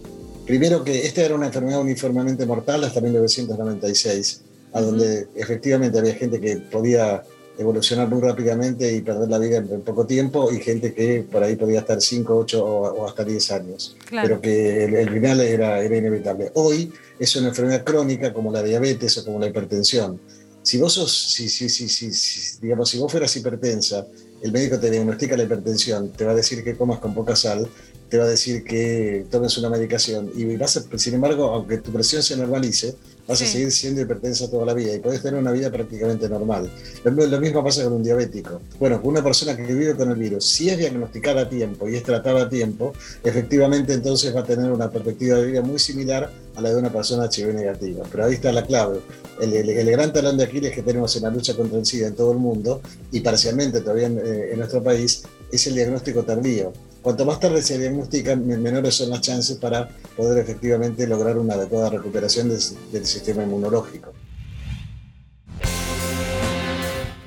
Primero 0.47 0.85
que 0.85 1.07
esta 1.07 1.23
era 1.23 1.35
una 1.35 1.47
enfermedad 1.47 1.81
uniformemente 1.81 2.47
mortal 2.47 2.85
hasta 2.85 3.01
1996, 3.01 4.43
a 4.73 4.81
donde 4.81 5.27
efectivamente 5.35 5.99
había 5.99 6.15
gente 6.15 6.41
que 6.41 6.57
podía 6.57 7.25
evolucionar 7.59 8.09
muy 8.09 8.21
rápidamente 8.21 8.95
y 8.95 9.01
perder 9.01 9.29
la 9.29 9.39
vida 9.39 9.57
en, 9.57 9.81
poco 9.81 10.07
tiempo 10.07 10.53
y 10.53 10.61
gente 10.61 10.95
que 10.95 11.27
por 11.31 11.43
ahí 11.43 11.57
podía 11.57 11.81
estar 11.81 12.01
5, 12.01 12.37
8 12.37 12.65
o, 12.65 13.07
hasta 13.07 13.25
10 13.25 13.51
años, 13.53 13.97
pero 14.11 14.41
que 14.41 14.85
el, 14.85 15.11
final 15.11 15.41
era, 15.41 15.83
era 15.83 15.97
inevitable. 15.97 16.53
Hoy 16.55 16.93
es 17.19 17.35
una 17.37 17.49
enfermedad 17.49 17.83
crónica 17.83 18.33
como 18.33 18.53
la 18.53 18.63
diabetes 18.63 19.19
o 19.19 19.25
como 19.25 19.41
la 19.41 19.49
hipertensión. 19.49 20.21
Si 20.63 20.79
vos 20.79 20.93
sos, 20.93 21.33
si, 21.33 21.49
si, 21.49 21.69
si, 21.69 22.61
digamos, 22.61 22.91
si 22.91 22.99
vos 22.99 23.11
fueras 23.11 23.35
hipertensa, 23.37 24.07
el 24.43 24.53
médico 24.53 24.79
te 24.79 24.91
diagnostica 24.91 25.37
la 25.37 25.45
hipertensión, 25.45 26.11
te 26.11 26.25
va 26.25 26.33
a 26.33 26.35
decir 26.35 26.63
que 26.63 26.77
comas 26.77 26.99
con 26.99 27.15
poca 27.15 27.37
sal, 27.37 27.69
te 28.09 28.19
va 28.19 28.25
a 28.25 28.29
decir 28.29 28.63
que 28.63 29.27
tomes 29.31 29.57
una 29.59 29.69
medicación 29.69 30.31
y 30.35 30.57
vas 30.57 30.77
a, 30.77 30.99
sin 30.99 31.15
embargo, 31.15 31.45
aunque 31.47 31.79
tu 31.79 31.93
presión 31.93 32.23
se 32.23 32.37
normalice, 32.37 32.95
vas 33.27 33.43
a 33.43 33.47
seguir 33.47 33.73
siendo 33.73 34.01
hipertensa 34.01 34.49
toda 34.49 34.65
la 34.65 34.75
vida 34.75 34.95
y 34.95 35.01
puedes 35.01 35.21
tener 35.21 35.41
una 35.41 35.51
vida 35.51 35.71
prácticamente 35.71 36.29
normal. 36.29 36.71
Lo, 37.05 37.41
mismo 37.41 37.65
pasa 37.65 37.83
con 37.85 37.95
un 37.95 38.03
diabético. 38.03 38.61
Bueno, 38.79 39.01
con 39.03 39.11
una 39.11 39.25
persona 39.25 39.57
que 39.57 39.65
vive 39.65 39.97
con 39.97 40.11
el 40.11 40.17
virus, 40.17 40.47
si 40.47 40.69
es 40.69 40.79
diagnosticada 40.79 41.43
a 41.43 41.49
tiempo 41.49 41.89
y 41.89 41.97
es 41.97 42.05
tratada 42.05 42.43
a 42.43 42.49
tiempo, 42.49 42.93
efectivamente 43.25 43.93
entonces 43.93 44.35
va 44.35 44.41
a 44.41 44.45
tener 44.45 44.71
una 44.71 44.91
perspectiva 44.91 45.39
de 45.39 45.47
vida 45.47 45.63
muy 45.63 45.79
similar 45.79 46.31
a 46.55 46.61
la 46.61 46.71
de 46.71 46.77
una 46.77 46.93
persona 46.93 47.29
HIV 47.31 47.55
negativa. 47.55 48.05
Pero 48.11 48.25
ahí 48.25 48.35
está 48.35 48.53
la 48.53 48.65
clave. 48.65 49.01
El, 49.41 49.91
gran 49.91 50.13
talón 50.13 50.37
de 50.37 50.45
Aquiles 50.45 50.73
que 50.73 50.83
tenemos 50.83 51.15
en 51.17 51.25
la 51.25 51.31
lucha 51.31 51.55
contra 51.55 51.79
el 51.79 51.85
SIDA 51.85 52.09
en 52.09 52.15
todo 52.15 52.33
el 52.33 52.39
mundo 52.39 52.81
y 53.11 53.21
parcialmente 53.21 53.81
todavía 53.81 54.07
en, 54.07 54.19
eh, 54.19 54.53
en 54.53 54.59
nuestro 54.59 54.83
país 54.83 55.25
es 55.51 55.67
el 55.67 55.75
diagnóstico 55.75 56.23
tardío. 56.23 56.73
Cuanto 57.07 57.25
más 57.25 57.39
tarde 57.39 57.63
se 57.63 57.79
diagnostican, 57.79 58.45
menores 58.45 58.97
son 58.97 59.11
las 59.11 59.21
chances 59.21 59.59
para 59.59 59.87
poder 60.17 60.39
efectivamente 60.39 61.07
lograr 61.07 61.39
una 61.39 61.55
adecuada 61.55 61.89
recuperación 61.89 62.49
del, 62.49 63.07
sistema 63.07 63.45
inmunológico. 63.45 64.13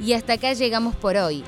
Y 0.02 0.12
hasta 0.12 0.34
acá 0.34 0.52
llegamos 0.52 0.98
por 0.98 1.16
hoy. 1.16 1.46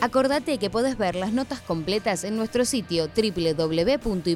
Acordate 0.00 0.58
que 0.58 0.70
podés 0.70 0.96
ver 0.96 1.16
las 1.16 1.32
notas 1.32 1.60
completas 1.60 2.22
en 2.22 2.36
nuestro 2.36 2.64
sitio 2.64 3.08
www.ip.digital 3.08 4.26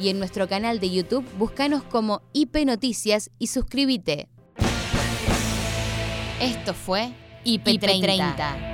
y 0.00 0.08
en 0.08 0.18
nuestro 0.18 0.48
canal 0.48 0.80
de 0.80 0.90
YouTube 0.90 1.24
búscanos 1.38 1.84
como 1.84 2.22
IP 2.32 2.56
Noticias 2.66 3.30
y 3.38 3.46
suscríbete. 3.46 4.26
Esto 6.40 6.74
fue 6.74 7.14
IP30. 7.44 8.73